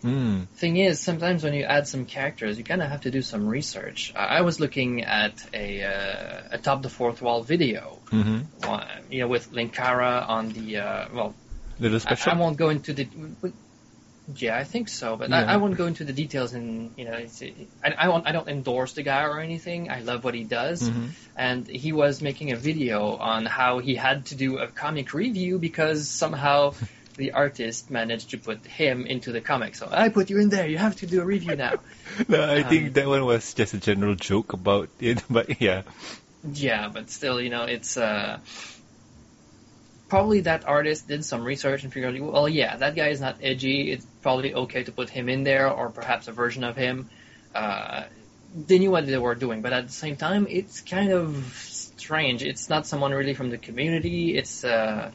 [0.08, 0.43] Hmm.
[0.55, 3.47] Thing is, sometimes when you add some characters, you kind of have to do some
[3.47, 4.14] research.
[4.16, 9.12] I, I was looking at a uh, Atop the Fourth Wall video, Mm-hmm.
[9.12, 11.36] you know, with Linkara on the uh, well,
[11.80, 12.32] Little special?
[12.32, 13.08] I won't go into the.
[14.36, 15.38] Yeah, I think so, but Yeah.
[15.39, 16.53] I, I won't go into the details.
[16.53, 17.41] And you know, it's,
[17.84, 18.28] I, I won't.
[18.28, 19.89] I don't endorse the guy or anything.
[19.89, 21.10] I love what he does, Mhm.
[21.36, 25.60] and he was making a video on how he had to do a comic review
[25.60, 26.74] because somehow
[27.18, 29.76] the artist managed to put him into the comic.
[29.76, 30.68] So I put you in there.
[30.68, 31.80] You have to do a review now.
[32.30, 35.84] No, I Um, think that one was just a general joke about it, but yeah.
[36.53, 38.39] Yeah, but still, you know, it's uh,
[40.07, 43.91] probably that artist did some research and figured, well, yeah, that guy is not edgy.
[43.91, 47.09] It's probably okay to put him in there, or perhaps a version of him.
[47.53, 48.03] Uh,
[48.55, 51.45] they knew what they were doing, but at the same time, it's kind of
[51.97, 52.43] strange.
[52.43, 54.38] It's not someone really from the community.
[54.38, 55.11] It's uh,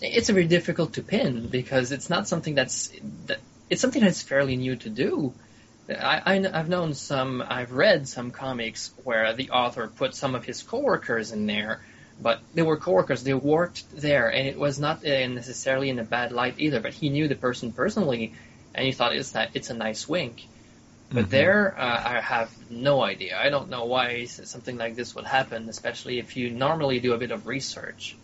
[0.00, 2.90] it's very difficult to pin because it's not something that's
[3.26, 3.38] that,
[3.70, 5.32] it's something that's fairly new to do.
[5.88, 10.62] I, have known some, I've read some comics where the author put some of his
[10.62, 11.82] coworkers in there,
[12.20, 16.04] but they were coworkers, they worked there, and it was not uh, necessarily in a
[16.04, 18.32] bad light either, but he knew the person personally,
[18.74, 20.42] and he thought it's, not, it's a nice wink.
[21.10, 21.30] But Mhm.
[21.30, 23.38] there, uh, I have no idea.
[23.38, 27.18] I don't know why something like this would happen, especially if you normally do a
[27.18, 28.16] bit of research.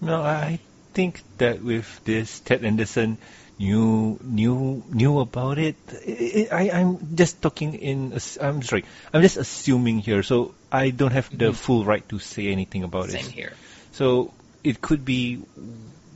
[0.00, 0.60] No, I
[0.94, 3.18] think that with this Ted Anderson
[3.58, 5.76] knew knew knew about it.
[6.06, 8.12] I, I I'm just talking in.
[8.14, 8.84] ass- I'm sorry.
[9.12, 11.54] I'm just assuming here, so I don't have the Mhm.
[11.54, 13.30] full right to say anything about Same it.
[13.32, 13.52] here.
[13.92, 14.32] So
[14.64, 15.42] it could be.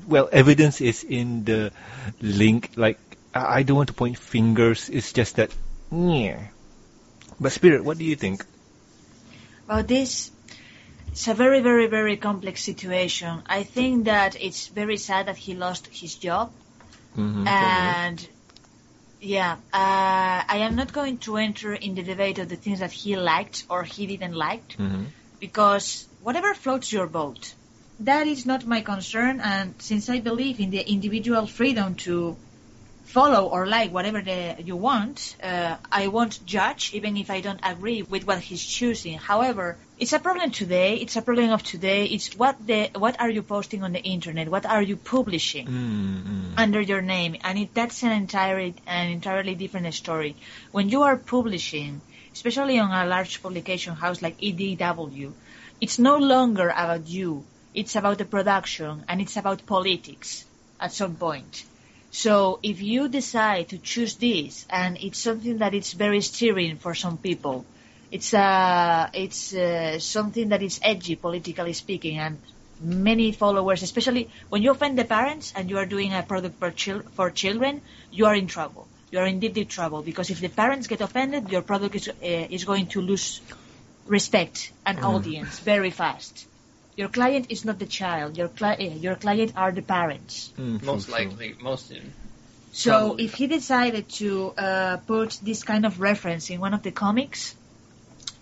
[0.06, 1.70] Well, evidence is in the
[2.20, 2.72] link.
[2.74, 2.98] Like
[3.34, 4.88] I I don't want to point fingers.
[4.90, 5.54] It's just that.
[5.94, 6.50] Yeah.
[7.38, 8.42] But Spirit, what do you think?
[9.68, 10.30] Well, this
[11.12, 13.42] it's a very, very, very complex situation.
[13.46, 16.52] I think that it's very sad that he lost his job,
[17.16, 17.46] Mm-hmm.
[17.46, 18.28] and
[19.20, 22.92] yeah, uh, I am not going to enter in the debate of the things that
[22.92, 25.04] he liked or he didn't like, hmm
[25.40, 27.54] because whatever floats your boat,
[28.00, 29.40] that is not my concern.
[29.40, 32.36] And since I believe in the individual freedom to
[33.12, 37.60] follow or like whatever the, you want, uh, I won't judge even if I don't
[37.62, 39.18] agree with what he's choosing.
[39.18, 40.96] However, it's a problem today.
[40.96, 42.06] It's a problem of today.
[42.06, 44.48] It's what the what are you posting on the internet?
[44.48, 45.66] What are you publishing?
[45.66, 46.54] Mm-hmm.
[46.56, 50.36] under your name, and it, that's an entirely an entirely different story.
[50.70, 52.00] When you are publishing,
[52.32, 55.32] especially on a large publication house like IDW,
[55.80, 57.44] it's no longer about you.
[57.74, 60.44] It's about the production, and it's about politics
[60.78, 61.64] at some point.
[62.12, 66.94] So if you decide to choose this, and it's something that it's very steering for
[66.94, 67.64] some people,
[68.10, 72.38] it's uh, it's uh, something that is edgy politically speaking, and
[72.82, 76.70] many followers, especially when you offend the parents and you are doing a product for,
[76.70, 78.86] chil- for children, you are in trouble.
[79.10, 82.08] You are in deep, deep trouble because if the parents get offended, your product is
[82.08, 83.40] uh, is going to lose
[84.06, 86.46] respect and audience very fast.
[86.96, 88.36] Your client is not the child.
[88.36, 90.52] Your cli- uh, your client are the parents.
[90.58, 91.14] Mm, true, Most true.
[91.14, 91.92] likely, most.
[92.72, 93.24] So Probably.
[93.24, 97.54] if he decided to uh, put this kind of reference in one of the comics,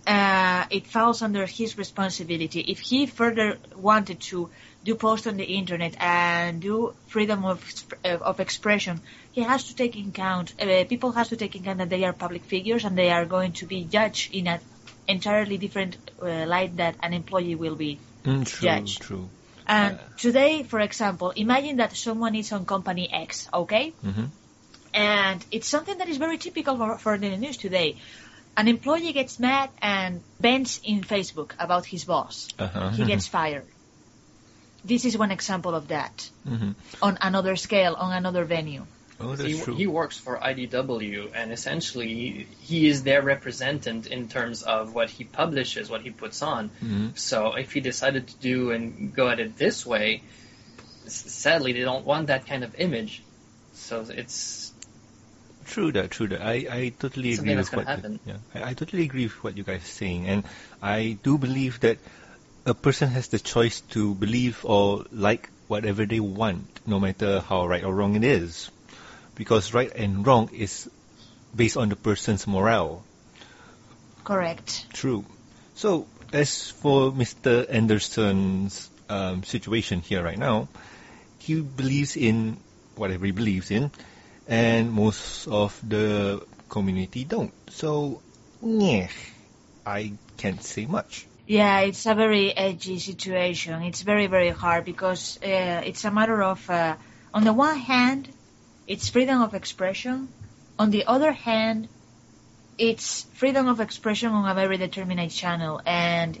[0.07, 2.59] uh, it falls under his responsibility.
[2.59, 4.49] If he further wanted to
[4.83, 7.63] do post on the internet and do freedom of
[8.03, 8.99] uh, of expression,
[9.31, 10.53] he has to take in account.
[10.59, 13.25] Uh, people has to take in account that they are public figures and they are
[13.25, 14.59] going to be judged in an
[15.07, 17.99] entirely different uh, light that an employee will be.
[18.23, 18.99] Mm, true, Judge.
[18.99, 19.29] true.
[19.67, 20.03] And Uh.
[20.17, 23.93] today, for example, imagine that someone is on company X, okay?
[24.01, 24.25] hmm
[24.93, 27.97] And it's something that is very typical for, for the news today.
[28.57, 32.47] An employee gets mad and bends in Facebook about his boss.
[32.59, 32.89] Uh-huh.
[32.89, 33.67] He gets fired.
[34.83, 38.85] This is one example of that hmm on another scale, on another venue.
[39.23, 39.75] Oh, that's He, true.
[39.75, 45.23] he works for IDW, and essentially he is their representative in terms of what he
[45.23, 46.69] publishes, what he puts on.
[46.83, 47.17] Mhm.
[47.17, 50.21] So if he decided to do and go at it this way,
[51.07, 53.21] sadly they don't want that kind of image.
[53.73, 54.71] So it's
[55.65, 56.41] True that, true that.
[56.41, 58.19] I, I totally agree with what happen.
[58.25, 60.43] yeah, I, I totally agree with what you guys are saying, and
[60.81, 61.99] I do believe that
[62.65, 67.67] a person has the choice to believe or like whatever they want, no matter how
[67.67, 68.69] right or wrong it is,
[69.41, 70.87] because right and wrong is
[71.55, 73.01] based on the person's morale.
[74.23, 74.85] Correct.
[74.93, 75.25] True.
[75.73, 77.65] So as for Mr.
[77.67, 80.67] Anderson's um, situation here right now,
[81.39, 82.57] he believes in
[82.95, 83.89] whatever he believes in,
[84.45, 87.51] and most of the community don't.
[87.71, 88.21] So,
[88.61, 89.07] yeah,
[89.83, 91.25] I can't say much.
[91.47, 93.81] Yeah, it's a very edgy situation.
[93.81, 96.95] It's very, very hard because uh, it's a matter of, uh,
[97.33, 98.29] on the one hand,
[98.91, 100.27] it's freedom of expression.
[100.77, 101.87] On the other hand,
[102.77, 105.81] it's freedom of expression on a very determined channel.
[105.85, 106.37] And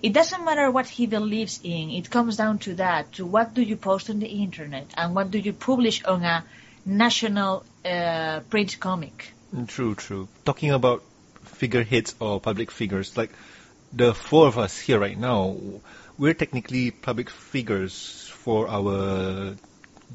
[0.00, 1.90] it doesn't matter what he believes in.
[1.90, 5.32] It comes down to that, to what do you post on the internet and what
[5.32, 6.44] do you publish on a
[6.84, 9.32] national uh, print comic.
[9.52, 10.28] Mm, True, true.
[10.44, 11.02] Talking about
[11.42, 13.32] figureheads or public figures, like
[13.92, 15.56] the four of us here right now,
[16.16, 19.56] we're technically public figures for our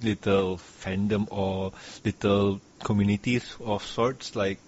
[0.02, 1.74] little fandom or
[2.04, 4.36] little communities of sorts.
[4.36, 4.60] Like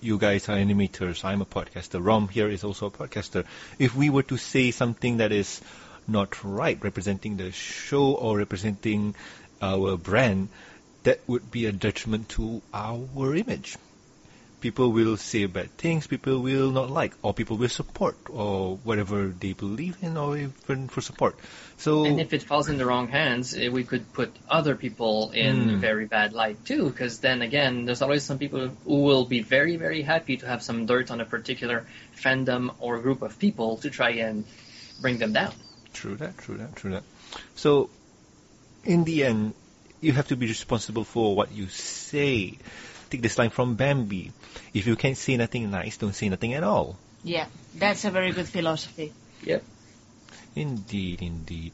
[0.00, 2.04] you guys are animators, I'm a podcaster.
[2.04, 3.44] Rom here is also a podcaster.
[3.78, 5.60] If we were to say something that is
[6.08, 9.14] not right, representing the show or representing
[9.62, 10.48] our brand,
[11.02, 13.76] that would be a detriment to our image
[14.60, 19.28] people will say bad things, people will not like, or people will support, or whatever
[19.28, 21.36] they believe in, or even for support.
[21.78, 25.30] So, and if it falls in the wrong hands, eh, we could put other people
[25.32, 25.78] in Mm.
[25.78, 26.90] very bad light too.
[26.90, 30.62] Because then again, there's always some people who will be very, very happy to have
[30.62, 31.86] some dirt on a particular
[32.16, 34.44] fandom or group of people to try and
[35.00, 35.52] bring them down.
[35.92, 37.02] true that, true that, true that.
[37.54, 37.90] So,
[38.84, 39.54] in the end,
[40.00, 42.58] you have to be responsible for what you say.
[43.10, 44.32] Take this line from Bambi.
[44.72, 46.96] If you can't say nothing nice, don't say nothing at all.
[47.24, 49.12] Yeah, that's a very good philosophy.
[49.42, 49.64] Yep.
[50.54, 51.72] Indeed, indeed.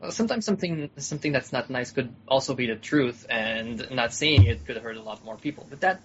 [0.00, 4.46] Well, sometimes something something that's not nice could also be the truth, and not saying
[4.46, 5.66] it could hurt a lot more people.
[5.68, 6.00] But that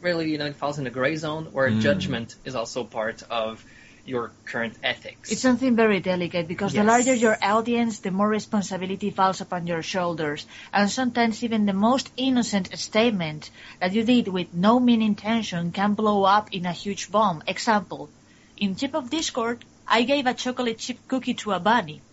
[0.00, 1.80] really, you know, it falls in the gray zone where Mm.
[1.80, 3.64] judgment is also part of
[4.04, 5.30] your current ethics.
[5.30, 9.82] It's something very delicate because the larger your audience, the more responsibility falls upon your
[9.82, 10.46] shoulders.
[10.72, 13.50] And sometimes even the most innocent statement
[13.80, 17.42] that you did with no mean intention can blow up in a huge bomb.
[17.46, 18.10] Example,
[18.56, 22.02] in Chip of Discord, I gave a chocolate chip cookie to a bunny.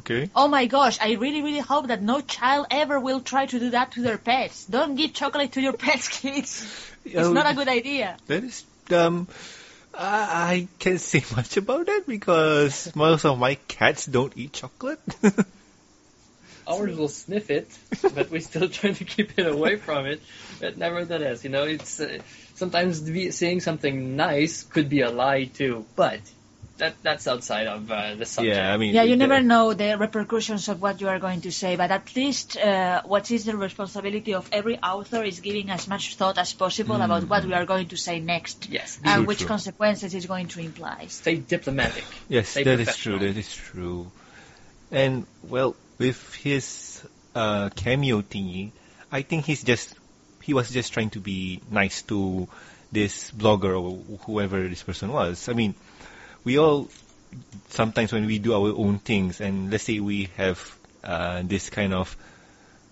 [0.00, 0.30] Okay.
[0.36, 3.70] Oh my gosh, I really, really hope that no child ever will try to do
[3.70, 4.64] that to their pets.
[4.66, 6.64] Don't give chocolate to your pets, kids.
[7.04, 8.16] It's Oh, not a good idea.
[8.28, 9.26] That is um.
[9.98, 15.00] I can't say much about that because most of my cats don't eat chocolate.
[16.68, 17.68] Ours will sniff it,
[18.02, 20.20] but we're still try to keep it away from it.
[20.60, 22.18] But nevertheless, you know, it's uh,
[22.56, 25.86] sometimes saying something nice could be a lie too.
[25.94, 26.20] But
[26.78, 28.56] that that's outside of uh, the subject.
[28.56, 28.94] yeah, I mean.
[28.94, 32.14] Yeah, you never know the repercussions of what you are going to say, but at
[32.14, 36.52] least uh, what is the responsibility of every author is giving as much thought as
[36.52, 38.98] possible about what we are going to say next Yes.
[39.04, 39.48] and True, which true.
[39.48, 41.06] consequences it's going to imply.
[41.08, 42.04] Stay diplomatic.
[42.28, 43.18] Yes, Stay that is true.
[43.18, 44.10] That is true.
[44.90, 47.02] And well, with his
[47.34, 48.70] uh, cameo thingy,
[49.10, 49.94] I think he's just
[50.42, 52.48] he was just trying to be nice to
[52.92, 55.48] this blogger or whoever this person was.
[55.48, 55.74] I mean,
[56.46, 56.88] we all
[57.68, 60.58] sometimes when we do our own things, and let's say we have
[61.02, 62.16] uh, this kind of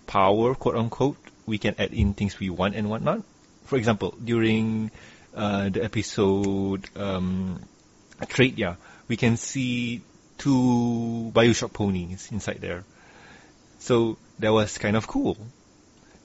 [0.05, 3.23] power, quote unquote, we can add in things we want and whatnot.
[3.63, 4.91] For example, during
[5.33, 7.63] uh, the episode um,
[8.27, 8.75] Trade, yeah,
[9.07, 10.01] we can see
[10.37, 12.83] two Bioshock ponies inside there.
[13.79, 15.37] So that was kind of cool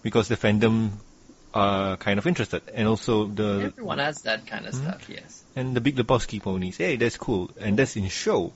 [0.02, 0.90] because the fandom
[1.54, 4.82] are kind of interested, and also the Everyone has that kind of Mhm.
[4.82, 5.39] stuff, yes.
[5.56, 6.76] And the Big Lebowski ponies.
[6.76, 8.52] Hey, that's cool, and that's in show.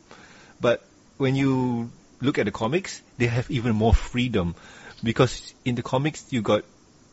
[0.61, 0.83] But
[1.17, 1.91] when you
[2.21, 4.55] look at the comics, they have even more freedom
[5.03, 6.65] because in the comics you got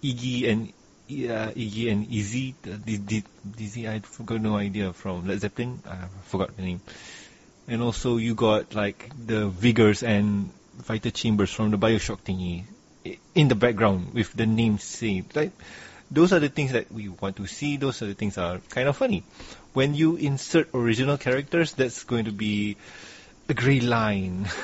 [0.03, 0.69] Iggy and
[1.11, 5.82] uh, Iggy and Izzy, Dizzy, I forgot no idea from Led Zeppelin.
[5.86, 6.82] I forgot the name.
[7.67, 12.63] And also you got like the Vigors and Vita-Chambers from the Bioshock thingy
[13.36, 15.25] in the background with the names same.
[15.36, 15.51] Like
[16.09, 17.77] those are the things that we want to see.
[17.77, 19.23] Those are the things that are kind of funny.
[19.74, 22.78] When you insert original characters, that's going to be
[23.49, 24.47] a grey line.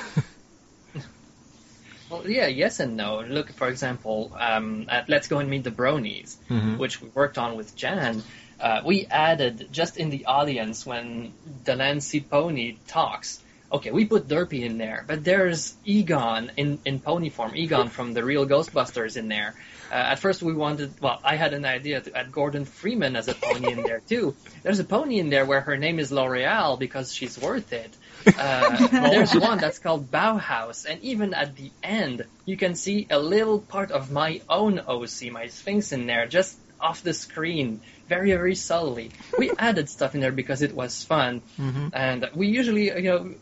[2.10, 3.20] Well, yeah, yes and no.
[3.20, 6.78] Look, for example, um, at Let's Go and Meet the Bronies, Mhm.
[6.78, 8.22] which we worked on with Jan,
[8.60, 11.34] uh, we added just in the audience when
[11.64, 13.40] de Lancie Pony talks.
[13.70, 18.14] Okay, we put Derpy in there, but there's Egon in, in pony form, Egon from
[18.14, 19.54] the real Ghostbusters in there.
[19.90, 23.28] Uh, at first we wanted, well, I had an idea to add Gordon Freeman as
[23.28, 24.34] a pony in there too.
[24.62, 27.94] There's a pony in there where her name is L'Oreal because she's worth it.
[28.38, 33.18] Uh, there's one that's called Bauhaus, and even at the end, you can see a
[33.18, 38.30] little part of my own OC, my Sphinx in there, just off the screen, very,
[38.32, 39.10] very subtly.
[39.36, 41.90] We added stuff in there because it was fun, Mhm.
[41.92, 43.34] and we usually, you know,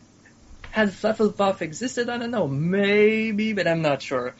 [0.77, 4.35] had Flufflepuff existed, I don't know, maybe, but I'm not sure.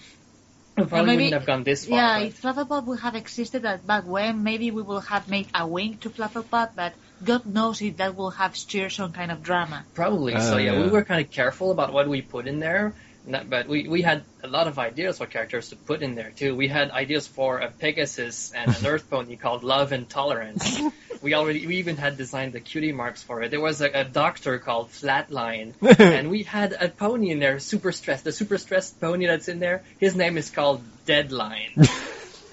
[0.78, 1.98] We probably maybe- wouldn't have gone this far.
[1.98, 5.48] Yeah, but- if Flufflepuff would have existed at back when, maybe we would have made
[5.56, 9.42] a wink to Flufflepuff, but God knows if that will have stirred some kind of
[9.42, 9.84] drama.
[9.96, 10.36] Probably.
[10.36, 12.94] Uh, so yeah, we were kind of careful about what we put in there.
[13.28, 16.32] Not, but we, we had a lot of ideas for characters to put in there
[16.32, 16.56] too.
[16.56, 20.80] We had ideas for a Pegasus and an Earth Pony called Love and Tolerance.
[21.22, 23.52] we already we even had designed the cutie marks for it.
[23.52, 27.92] There was a, a doctor called Flatline, and we had a pony in there, super
[27.92, 28.24] stressed.
[28.24, 31.86] The super stressed pony that's in there, his name is called Deadline.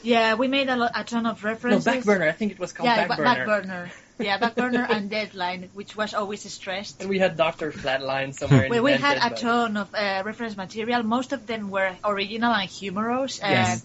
[0.03, 1.87] Yeah, we made a, lo- a ton of references.
[1.87, 1.93] no.
[1.93, 2.29] Backburner.
[2.29, 3.47] I think it was called yeah, Backburner.
[3.47, 3.91] Backburner.
[4.19, 7.01] Yeah, Backburner and Deadline, which was always stressed.
[7.01, 8.69] And we had Doctor Flatline somewhere.
[8.71, 11.03] Well, we had a but- ton of uh, reference material.
[11.03, 13.85] Most of them were original and humorous, and Yes.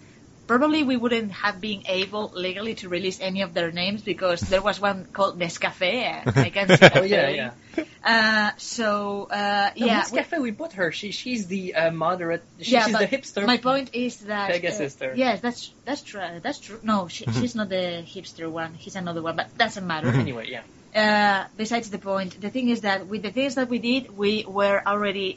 [0.49, 4.63] Probably we wouldn't have been able legally to release any of their names because there
[4.69, 6.25] was one called Nescafe.
[6.45, 7.51] I can see that Oh yeah, yeah.
[8.13, 10.91] Uh, so uh, No, yeah, Miss we- Cafe, we put her.
[10.91, 12.43] She she's the uh, moderate.
[12.59, 13.45] She, yeah, she's but the hipster.
[13.45, 15.11] My point is that Pegasister.
[15.11, 16.21] Uh, yes, that's that's true.
[16.41, 16.79] That's true.
[16.81, 17.39] No, she, Mhm.
[17.39, 17.85] she's not the
[18.15, 18.73] hipster one.
[18.73, 20.09] He's another one, but doesn't matter.
[20.09, 20.63] Anyway, yeah.
[21.03, 24.45] uh, besides the point, the thing is that with the things that we did, we
[24.47, 25.29] were already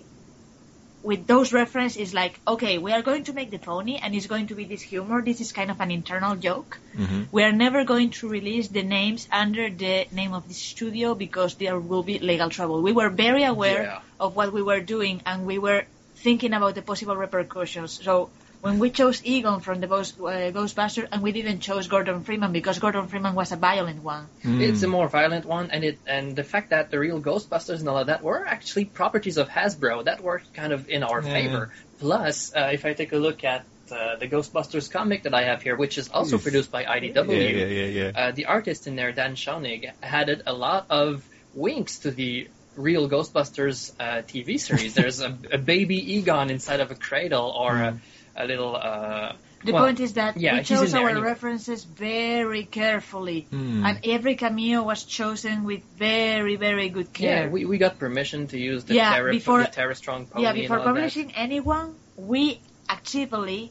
[1.02, 2.14] with those references.
[2.14, 4.82] Like, okay, we are going to make the pony, and it's going to be this
[4.82, 5.22] humor.
[5.22, 6.78] This is kind of an internal joke.
[6.96, 11.14] hmm We are never going to release the names under the name of this studio
[11.14, 12.82] because there will be legal trouble.
[12.82, 14.00] We were very aware Yeah.
[14.20, 15.82] of what we were doing, and we were
[16.26, 17.98] thinking about the possible repercussions.
[18.04, 18.30] So.
[18.62, 22.52] When we chose Egon from the Ghost, uh, Ghostbusters, and we didn't choose Gordon Freeman
[22.52, 24.28] because Gordon Freeman was a violent one.
[24.44, 24.60] Mm.
[24.60, 27.88] It's a more violent one, and it and the fact that the real Ghostbusters and
[27.88, 31.32] all of that were actually properties of Hasbro that worked kind of in our Yeah.
[31.32, 31.72] favor.
[31.98, 35.60] Plus, uh, if I take a look at uh, the Ghostbusters comic that I have
[35.60, 36.44] here, which is also Yes.
[36.44, 38.10] produced by IDW, yeah, yeah, yeah, yeah.
[38.14, 42.46] uh, the artist in there, Dan Schoening, added a lot of winks to the
[42.76, 44.94] real Ghostbusters uh, TV series.
[44.94, 48.00] There's a, a baby Egon inside of a cradle, or a,
[48.36, 48.76] a little.
[48.76, 49.32] Uh,
[49.64, 51.22] The well, point is that yeah, we chose our anyway.
[51.32, 53.86] references very carefully, Hmm.
[53.86, 57.44] and every cameo was chosen with very, very good care.
[57.46, 60.42] Yeah, we, we got permission to use the Yeah, Tara, before- the Tara Strong pony
[60.42, 60.94] Yeah, and before all that.
[60.94, 62.58] publishing anyone, we
[62.88, 63.70] actively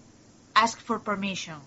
[0.55, 1.59] asked for permission,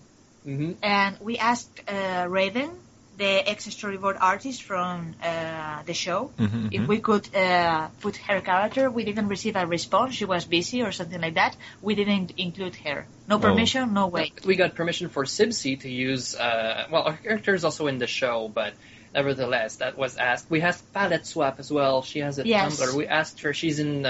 [0.43, 2.71] hmm and we asked uh, Raven,
[3.17, 6.87] the ex-storyboard artist from uh, the show, Mhm, if mhm.
[6.87, 8.89] we could uh, put her character.
[8.89, 11.55] We didn't receive a response; she was busy or something like that.
[11.81, 13.05] We didn't include her.
[13.27, 13.39] No Oh.
[13.39, 14.31] permission, no way.
[14.45, 16.35] We got permission for Sibsy to use.
[16.35, 18.73] Uh, well, her character is also in the show, but
[19.13, 20.49] nevertheless, that was asked.
[20.49, 22.01] We asked Palette Swap as well.
[22.03, 22.79] She has a Yes.
[22.79, 22.93] Tumblr.
[22.95, 23.53] We asked her.
[23.53, 24.05] She's in.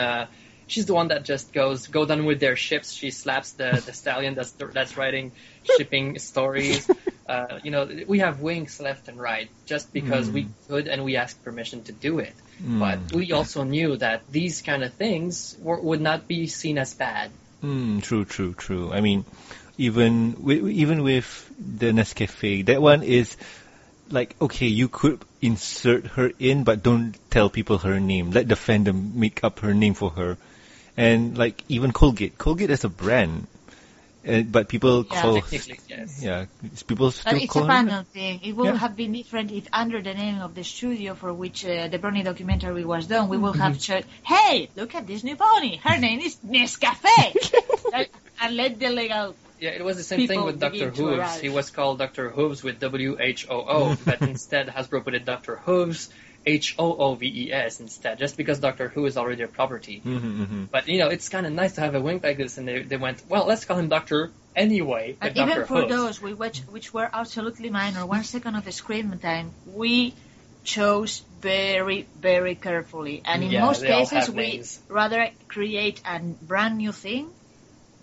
[0.68, 2.92] She's the one that just goes go down with their ships.
[2.92, 5.32] She slaps the the stallion that's that's writing
[5.64, 6.90] shipping stories.
[7.28, 11.16] Uh, you know, we have wings left and right just because we could and we
[11.16, 12.34] asked permission to do it.
[12.64, 12.80] Mm.
[12.80, 16.94] But we also knew that these kind of things were, would not be seen as
[16.94, 17.32] bad.
[17.64, 18.94] Mm, true, true, true.
[18.94, 19.26] I mean,
[19.78, 23.36] even wi- even with the Nescafe, that one is
[24.10, 28.32] like okay, you could insert her in, but don't tell people her name.
[28.32, 30.38] Let the fandom make up her name for her.
[30.98, 33.48] And like even Colgate, Colgate is a brand,
[34.28, 35.22] uh, but people Yeah.
[35.22, 36.24] call yes.
[36.24, 36.46] yeah,
[36.88, 37.86] people still But it's call a her that.
[37.86, 38.40] fandom thing.
[38.44, 38.78] It would Yeah.
[38.78, 42.24] have been different if under the name of the studio for which uh, the Brony
[42.24, 45.78] documentary was done, we would have said, hey, look at this new pony.
[45.78, 47.54] Her name is Nescafe.
[47.94, 48.08] and,
[48.42, 49.36] and let the legal...
[49.60, 50.92] Yeah, it was the same thing with Dr.
[50.92, 51.40] begin Hooves.
[51.40, 52.30] He was called Dr.
[52.30, 55.56] Whooves with W H O O, but instead Hasbro put it Dr.
[55.58, 56.10] Hooves
[56.46, 60.02] H O O V E S instead, just because Doctor Who is already a property.
[60.06, 60.64] Mm-hmm, mm-hmm.
[60.72, 62.84] But you know, it's kind of nice to have a wink like this, and they
[62.84, 65.18] they went, well, let's call him Doctor anyway.
[65.22, 65.52] And but Dr.
[65.52, 65.90] even for Hooves.
[65.90, 70.14] those we which, which were absolutely minor, one second of the screen time, we
[70.64, 73.22] chose very, very carefully.
[73.26, 74.80] And in Yeah, most cases, we names.
[74.90, 77.30] rather create a brand new thing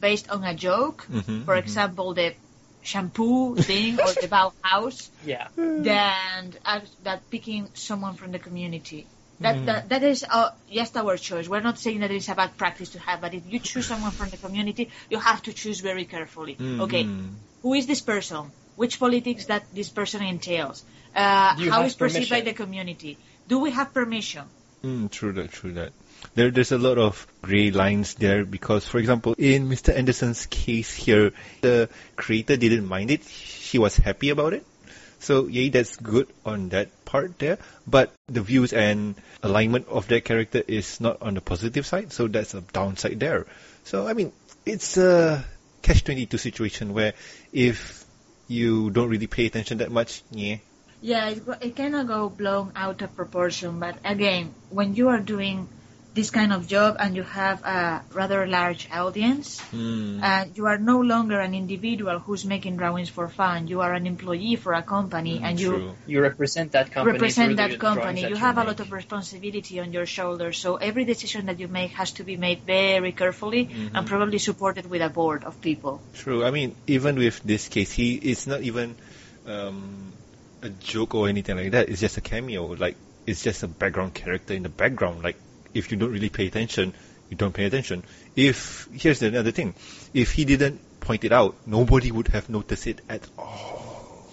[0.00, 1.06] based on a joke.
[1.10, 1.58] Mhm, For mhm.
[1.58, 2.34] example, the
[2.82, 5.10] shampoo thing or the Bauhaus.
[5.24, 9.06] Yeah, than uh, that picking someone from the community.
[9.40, 9.66] That, Mm.
[9.66, 11.48] that that is uh, just our choice.
[11.48, 14.12] We're not saying that it's a bad practice to have, but if you choose someone
[14.12, 16.56] from the community, you have to choose very carefully.
[16.60, 17.34] Okay, Mhm.
[17.62, 18.52] who is this person?
[18.76, 20.84] Which politics that this person entails?
[21.14, 23.18] Uh, Do you how perceived by the community?
[23.48, 24.44] Do we have permission?
[24.82, 25.92] Mm, true that, true that.
[26.34, 29.94] There, there's a lot of gray lines there because, for example, in Mr.
[29.96, 33.24] Anderson's case here, the creator didn't mind it.
[33.24, 34.66] She was happy about it.
[35.20, 37.58] So, yeah, that's good on that part there.
[37.86, 42.26] But the views and alignment of that character is not on the positive side, so
[42.26, 43.46] that's a downside there.
[43.84, 44.32] So, I mean,
[44.66, 45.44] it's a
[45.82, 47.14] catch-22 situation where
[47.52, 48.04] if
[48.48, 50.56] you don't really pay attention that much, yeah,
[51.02, 53.80] Yeah, it, go- it cannot go blown out of proportion.
[53.80, 55.68] But again, when you are doing
[56.14, 60.78] this kind of job and you have a rather large audience, mm, uh, you are
[60.78, 63.66] no longer an individual who's making drawings for fun.
[63.66, 65.96] You are an employee for a company, and you true.
[66.06, 67.18] you represent that company.
[67.18, 68.22] represent that company.
[68.22, 70.58] that You have a lot of responsibility on your shoulders.
[70.58, 73.96] So every decision that you make has to be made very carefully Mm-hmm.
[73.96, 76.00] and probably supported with a board of people.
[76.14, 76.44] True.
[76.44, 78.94] I mean, even with this case, he it's not even
[79.46, 80.12] um,
[80.62, 81.88] a joke or anything like that.
[81.88, 82.66] It's just a cameo.
[82.66, 82.96] Like
[83.26, 85.22] it's just a background character in the background.
[85.22, 85.36] Like
[85.74, 86.94] if you don't really pay attention,
[87.28, 88.04] you don't pay attention.
[88.36, 89.74] If here's another thing,
[90.14, 94.28] if he didn't point it out, nobody would have noticed it at all.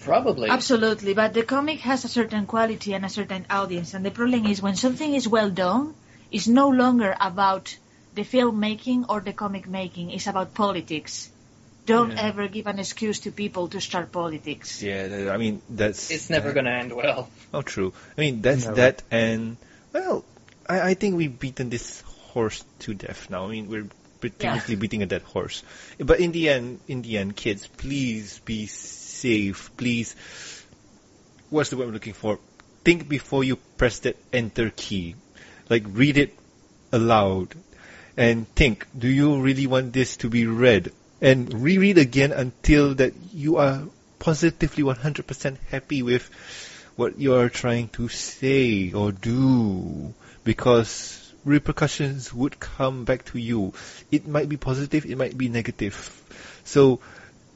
[0.00, 0.48] Probably.
[0.48, 4.46] Absolutely, but the comic has a certain quality and a certain audience, and the problem
[4.46, 5.94] is when something is well done,
[6.30, 7.76] it's no longer about
[8.14, 10.12] the filmmaking or the comic making.
[10.12, 11.28] It's about politics.
[11.86, 12.28] Don't Yeah.
[12.28, 14.82] ever give an excuse to people to start politics.
[14.82, 16.54] Yeah, I mean that's It's never that.
[16.54, 17.28] gonna end well.
[17.54, 17.92] Oh, true.
[18.18, 18.76] I mean, that's Never.
[18.76, 19.56] that, and
[19.92, 20.24] well,
[20.68, 22.02] I, I think we've beaten this
[22.34, 23.46] horse to death now.
[23.46, 23.86] I mean, we're
[24.20, 24.52] be- Yeah.
[24.52, 25.62] technically beating a dead horse.
[25.98, 29.70] But in the end, in the end, kids, please be safe.
[29.76, 30.16] Please,
[31.50, 32.38] what's the word I'm looking for?
[32.84, 35.14] Think before you press that enter key.
[35.70, 36.34] Like, read it
[36.92, 37.54] aloud,
[38.16, 40.92] and think: Do you really want this to be read?
[41.20, 43.82] And reread again until that you are
[44.18, 46.28] positively 100% happy with
[46.96, 50.14] what you are trying to say or do
[50.44, 53.72] because repercussions would come back to you.
[54.10, 55.94] It might be positive, it might be negative.
[56.64, 57.00] So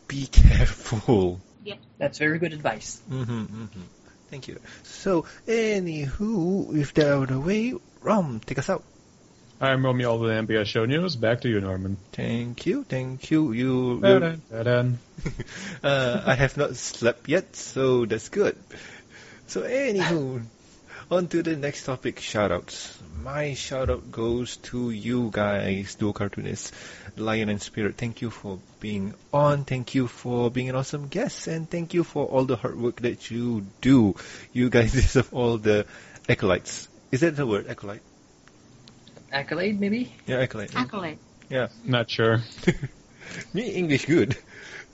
[0.08, 1.40] be careful.
[1.64, 3.00] Yeah, that's very good advice.
[3.10, 3.80] Mm-hmm, mm-hmm.
[4.30, 4.60] Thank you.
[4.84, 8.84] So, anywho, with that out of the way, Rom, take us out.
[9.62, 11.16] I'm Romeo of the MBS Show News.
[11.16, 11.98] Back to you, Norman.
[12.12, 13.52] Thank you, thank you.
[13.52, 14.98] You, you Da-dun, da-dun.
[15.84, 18.56] uh, I have not slept yet, so that's good.
[19.48, 20.44] So, anywho,
[21.10, 22.96] on to the next topic, shoutouts.
[23.22, 26.72] My shoutout goes to you guys, duo cartoonists,
[27.18, 27.96] Lion and Spirit.
[27.98, 29.64] Thank you for being on.
[29.64, 33.02] Thank you for being an awesome guest, and thank you for all the hard work
[33.02, 34.14] that you do.
[34.54, 35.84] You guys deserve all the
[36.30, 36.88] acolytes.
[37.12, 38.00] Is that the word, acolyte?
[39.32, 40.12] Accolade, maybe?
[40.26, 40.74] Yeah, acolyte.
[40.74, 41.18] Accolade.
[41.48, 41.68] Yeah.
[41.84, 42.42] Not sure.
[43.54, 44.36] Me English good.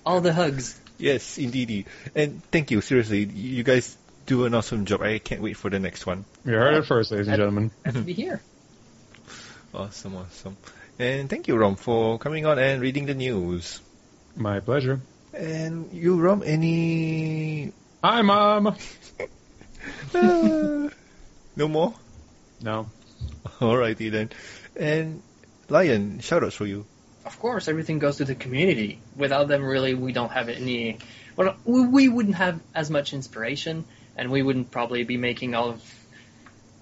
[0.05, 0.79] All the hugs.
[0.99, 1.87] Yes, indeed.
[2.15, 3.25] And thank you, seriously.
[3.25, 5.03] You guys do an awesome job.
[5.03, 6.25] I can't wait for the next one.
[6.45, 7.71] You heard it first, ladies and That- gentlemen.
[7.85, 8.41] Have to be here.
[9.75, 10.57] Awesome, awesome.
[10.99, 13.79] And thank you, Rom, for coming on and reading the news.
[14.35, 15.01] My pleasure.
[15.35, 17.73] And you, Rom, any...
[18.03, 18.69] Hi, Mom.
[20.15, 20.89] Uh,
[21.57, 21.93] no more?
[22.63, 22.89] No.
[23.61, 24.31] Alrighty then.
[24.77, 25.23] And
[25.69, 26.87] Lion, shoutouts for you.
[27.25, 29.01] Of course, everything goes to the community.
[29.17, 30.99] Without them, really, we don't have any.
[31.35, 33.85] Well, we, we wouldn't have as much inspiration,
[34.17, 36.07] and we wouldn't probably be making all of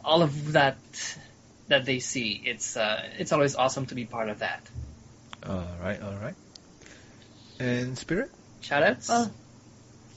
[0.05, 0.77] all of that
[1.69, 2.43] that they see.
[2.45, 4.61] It's uh, it's always awesome to be part of that.
[5.47, 6.35] Alright, alright.
[7.59, 8.31] And Spirit?
[8.62, 9.09] Shoutouts.
[9.09, 9.33] Well,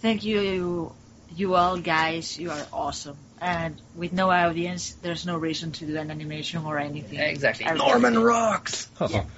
[0.02, 0.93] thank you,
[1.30, 2.38] you, you all guys.
[2.38, 3.17] You are awesome.
[3.39, 7.19] And with no audience, there's no reason to do an animation or anything.
[7.19, 7.65] exactly.
[7.65, 8.89] I- Norman rocks.
[9.01, 9.25] Yeah.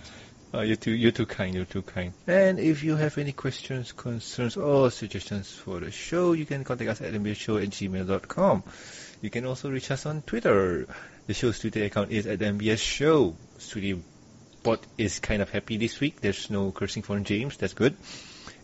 [0.51, 2.11] Oh, oh, you're too, you're too kind, you're too kind.
[2.25, 6.89] And if you have any questions, concerns, or suggestions for the show, you can contact
[6.89, 8.63] us at mbsshow at gmail.com.
[9.21, 10.87] You can also reach us on Twitter.
[11.27, 13.35] The show's Twitter account is at MBS Show.
[13.59, 13.99] Studio
[14.63, 16.21] Bot is kind of happy this week.
[16.21, 17.57] There's no cursing from James.
[17.57, 17.95] That's good.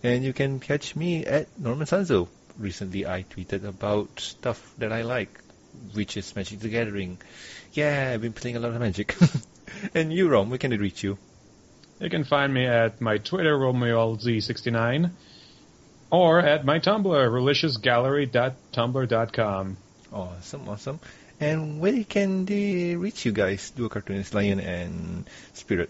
[0.01, 2.27] And you can catch me at Norman Sanzo.
[2.57, 5.41] Recently, I tweeted about stuff that I like,
[5.93, 7.17] which is Magic the Gathering.
[7.73, 9.15] Yeah, I've been playing a lot of Magic.
[9.93, 11.17] and you, Rom, where can they reach you?
[11.99, 15.11] You can find me at my Twitter, RomeoLZ69,
[16.11, 19.77] or at my Tumblr, reliciousgallery.tumblr.com.
[20.13, 20.99] Awesome, awesome.
[21.39, 23.71] And where can they reach you guys?
[23.71, 25.89] Duo Cartoonist Lion and Spirit.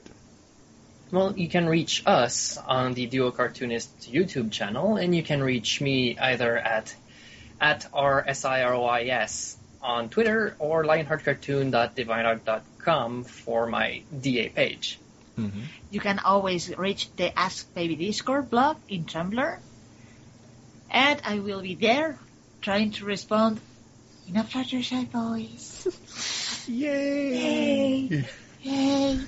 [1.16, 5.80] Well, you can reach us on the Duo Cartoonist YouTube channel, and you can reach
[5.80, 6.93] me either at
[7.61, 14.99] at rsirois on Twitter or lionheartcartoon.deviantart.com for my DA page.
[15.39, 15.61] Mm-hmm.
[15.89, 19.59] You can always reach the Ask Baby Discord blog in Tumblr.
[20.91, 22.20] And I will be there
[22.61, 23.61] trying to respond
[24.28, 25.88] in a Fluttershy voice.
[26.68, 28.26] Yay!
[28.63, 29.20] Yay!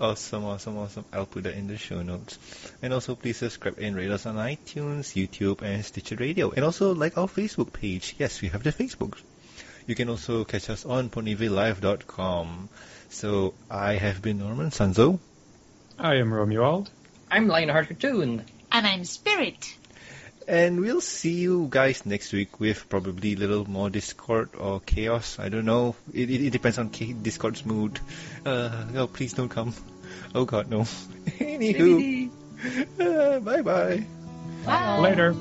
[0.00, 1.04] Awesome, awesome, awesome.
[1.12, 2.38] I'll put that in the show notes.
[2.80, 6.50] And also please subscribe and rate us on iTunes, YouTube, and Stitcher Radio.
[6.52, 8.16] And also like our Facebook page.
[8.18, 9.18] Yes, we have the Facebook.
[9.86, 12.70] You can also catch us on ponyvillelive.com.
[13.10, 15.18] So I have been Norman Sanzo.
[15.98, 16.88] I am Romuald.
[17.30, 18.46] I'm Lionheart Cartoon.
[18.72, 19.76] And I'm Spirit.
[20.48, 25.38] And we'll see you guys next week with probably a little more Discord or chaos.
[25.38, 25.94] I don't know.
[26.14, 28.00] It, it, it depends on K- Discord's mood.
[28.46, 29.74] Uh, no, please don't come.
[30.34, 30.80] Oh god, no.
[31.38, 32.30] Anywho.
[32.98, 34.04] Uh, bye bye.
[34.64, 34.98] Bye.
[34.98, 35.32] Later.
[35.32, 35.38] The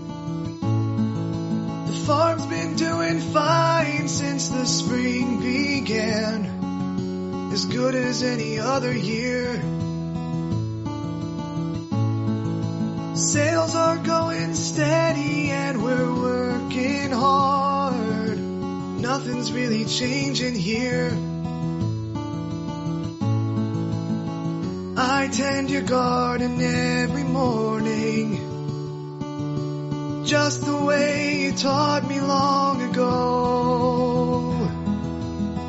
[2.05, 7.49] farm's been doing fine since the spring began.
[7.51, 9.53] As good as any other year.
[13.15, 18.37] Sales are going steady and we're working hard.
[18.39, 21.09] Nothing's really changing here.
[25.01, 28.35] I tend your garden every morning.
[30.25, 34.55] Just the way you taught me long ago.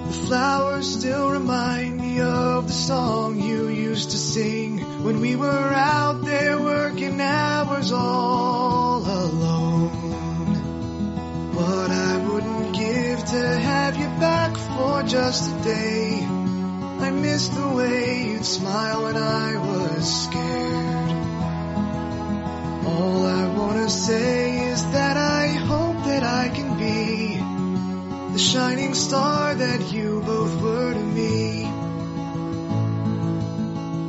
[0.08, 5.46] The flowers still remind me of the song you used to sing when we were
[5.46, 9.90] out there working hours all alone.
[11.54, 16.39] What I wouldn't give to have you back for just a day.
[17.10, 21.10] I miss the way you'd smile when I was scared.
[22.86, 27.34] All I wanna say is that I hope that I can be
[28.32, 31.64] the shining star that you both were to me.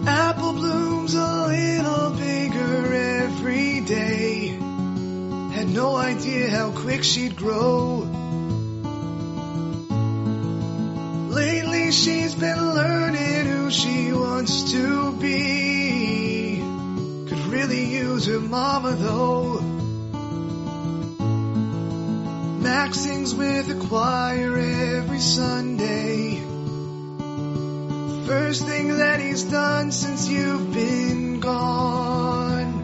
[0.05, 2.93] Apple Bloom's a little bigger
[3.23, 4.49] every day.
[5.57, 8.10] Had no idea how quick she'd grow.
[11.31, 16.57] Lately she's been learning who she wants to be.
[17.29, 19.61] Could really use her mama though.
[22.61, 26.41] Mac sings with the choir every Sunday.
[28.27, 32.81] First thing that he's done since you've been gone.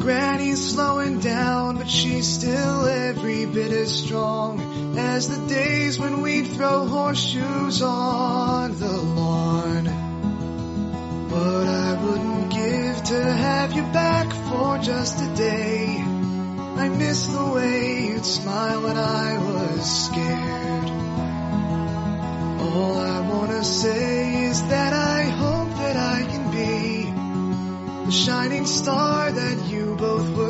[0.00, 4.59] Granny's slowing down, but she's still every bit as strong
[4.96, 9.84] as the days when we'd throw horseshoes on the lawn.
[11.30, 15.96] But I wouldn't give to have you back for just a day.
[15.98, 20.90] I miss the way you'd smile when I was scared.
[22.60, 27.10] All I wanna say is that I hope that I can be
[28.06, 30.49] the shining star that you both were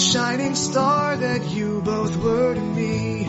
[0.00, 3.28] shining star that you both were to me.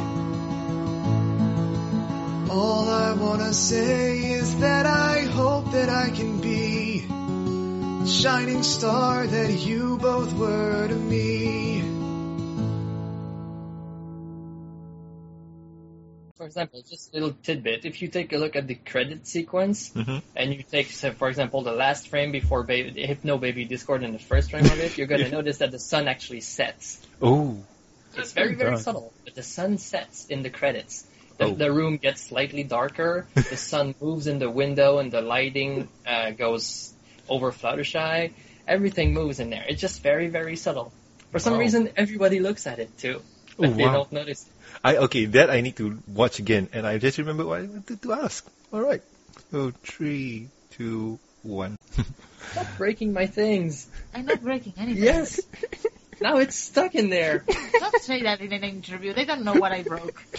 [2.50, 9.28] All I wanna say is that I hope that I can be the shining star
[9.28, 11.91] that you both were to me.
[16.52, 17.86] Example, just a little tidbit.
[17.86, 21.28] If you take a look at the credit sequence, hmm and you take, say, for
[21.30, 24.98] example, the last frame before baby, Hypno Baby Discord and the first frame of it,
[24.98, 27.02] you're going to notice that the sun actually sets.
[27.22, 27.58] Oh.
[28.16, 28.82] It's very, very God.
[28.88, 31.06] subtle, but the sun sets in the credits.
[31.38, 31.56] The, Oh.
[31.56, 36.32] the room gets slightly darker, the sun moves in the window, and the lighting uh,
[36.32, 36.94] goes
[37.28, 38.32] over Fluttershy.
[38.68, 39.66] Everything moves in there.
[39.68, 40.92] It's just very, very subtle.
[41.32, 41.60] For some Wow.
[41.66, 43.22] reason, everybody looks at it too,
[43.58, 43.94] but Oh, they wow.
[43.98, 44.46] don't notice.
[44.84, 48.02] I okay, that I need to watch again, and I just remember what I wanted
[48.02, 48.46] to ask.
[48.74, 49.02] All right.
[49.52, 51.78] So three, two, one.
[52.52, 53.88] Stop breaking my things.
[54.14, 55.04] I'm not breaking anything.
[55.04, 55.40] Yes.
[56.22, 57.44] now it's stuck in there.
[57.48, 59.14] Don't say that in an interview.
[59.14, 60.22] They don't know what I broke.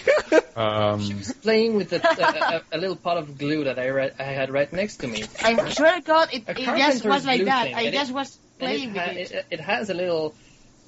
[0.54, 3.86] Um, she was Playing with a, a, a, a little pot of glue that I,
[3.86, 5.24] re- I had right next to me.
[5.42, 7.64] I swear to God, it, it just was like that.
[7.64, 9.30] thing, I and it- just was playing it, with ha- it.
[9.32, 10.34] it, it has a little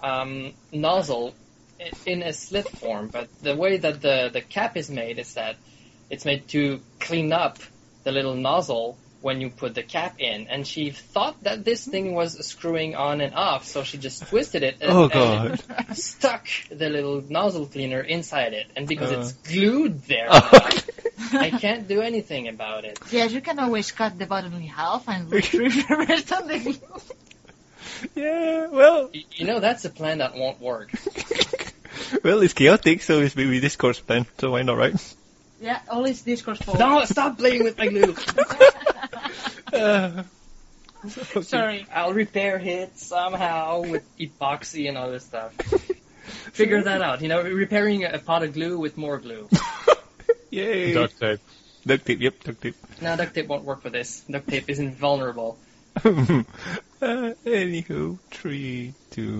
[0.02, 1.32] um, nozzle i-
[2.06, 5.56] in a slit form, but the way that the, the cap is made is that
[6.10, 7.58] it's made to clean up
[8.04, 10.48] the little nozzle when you put the cap in.
[10.48, 14.62] And she thought that this thing was screwing on and off, so she just twisted
[14.62, 15.62] it and, Oh god.
[15.88, 18.66] it stuck the little nozzle cleaner inside it.
[18.76, 19.20] And because Uh.
[19.20, 20.68] it's glued there Oh.
[21.32, 22.98] now, I can't do anything about it.
[23.10, 26.78] Yes, you can always cut the bottom in half and retrieve the rest of the
[28.14, 28.66] yeah.
[28.66, 29.10] Well.
[29.32, 30.90] You know, that's a plan that won't work.
[32.24, 34.26] well, it's chaotic, so it's maybe Discord's plan.
[34.38, 35.14] So why not, right?
[35.60, 36.78] Yeah, all is Discord's fault.
[36.78, 38.14] No, stop playing with my glue.
[39.72, 40.22] Uh,
[41.42, 41.86] Sorry.
[41.92, 45.52] I'll repair it somehow with epoxy and other stuff.
[46.52, 47.20] Figure that out.
[47.20, 49.48] You know, repairing a pot of glue with more glue.
[50.50, 50.94] Yay.
[50.94, 51.40] duct tape.
[51.86, 52.20] Duct tape.
[52.20, 52.44] Yep.
[52.44, 52.76] Duct tape.
[53.02, 54.20] No, duct tape won't work for this.
[54.30, 55.58] Duct tape is invulnerable.
[55.96, 56.00] uh,
[57.00, 59.32] anywho, three, two,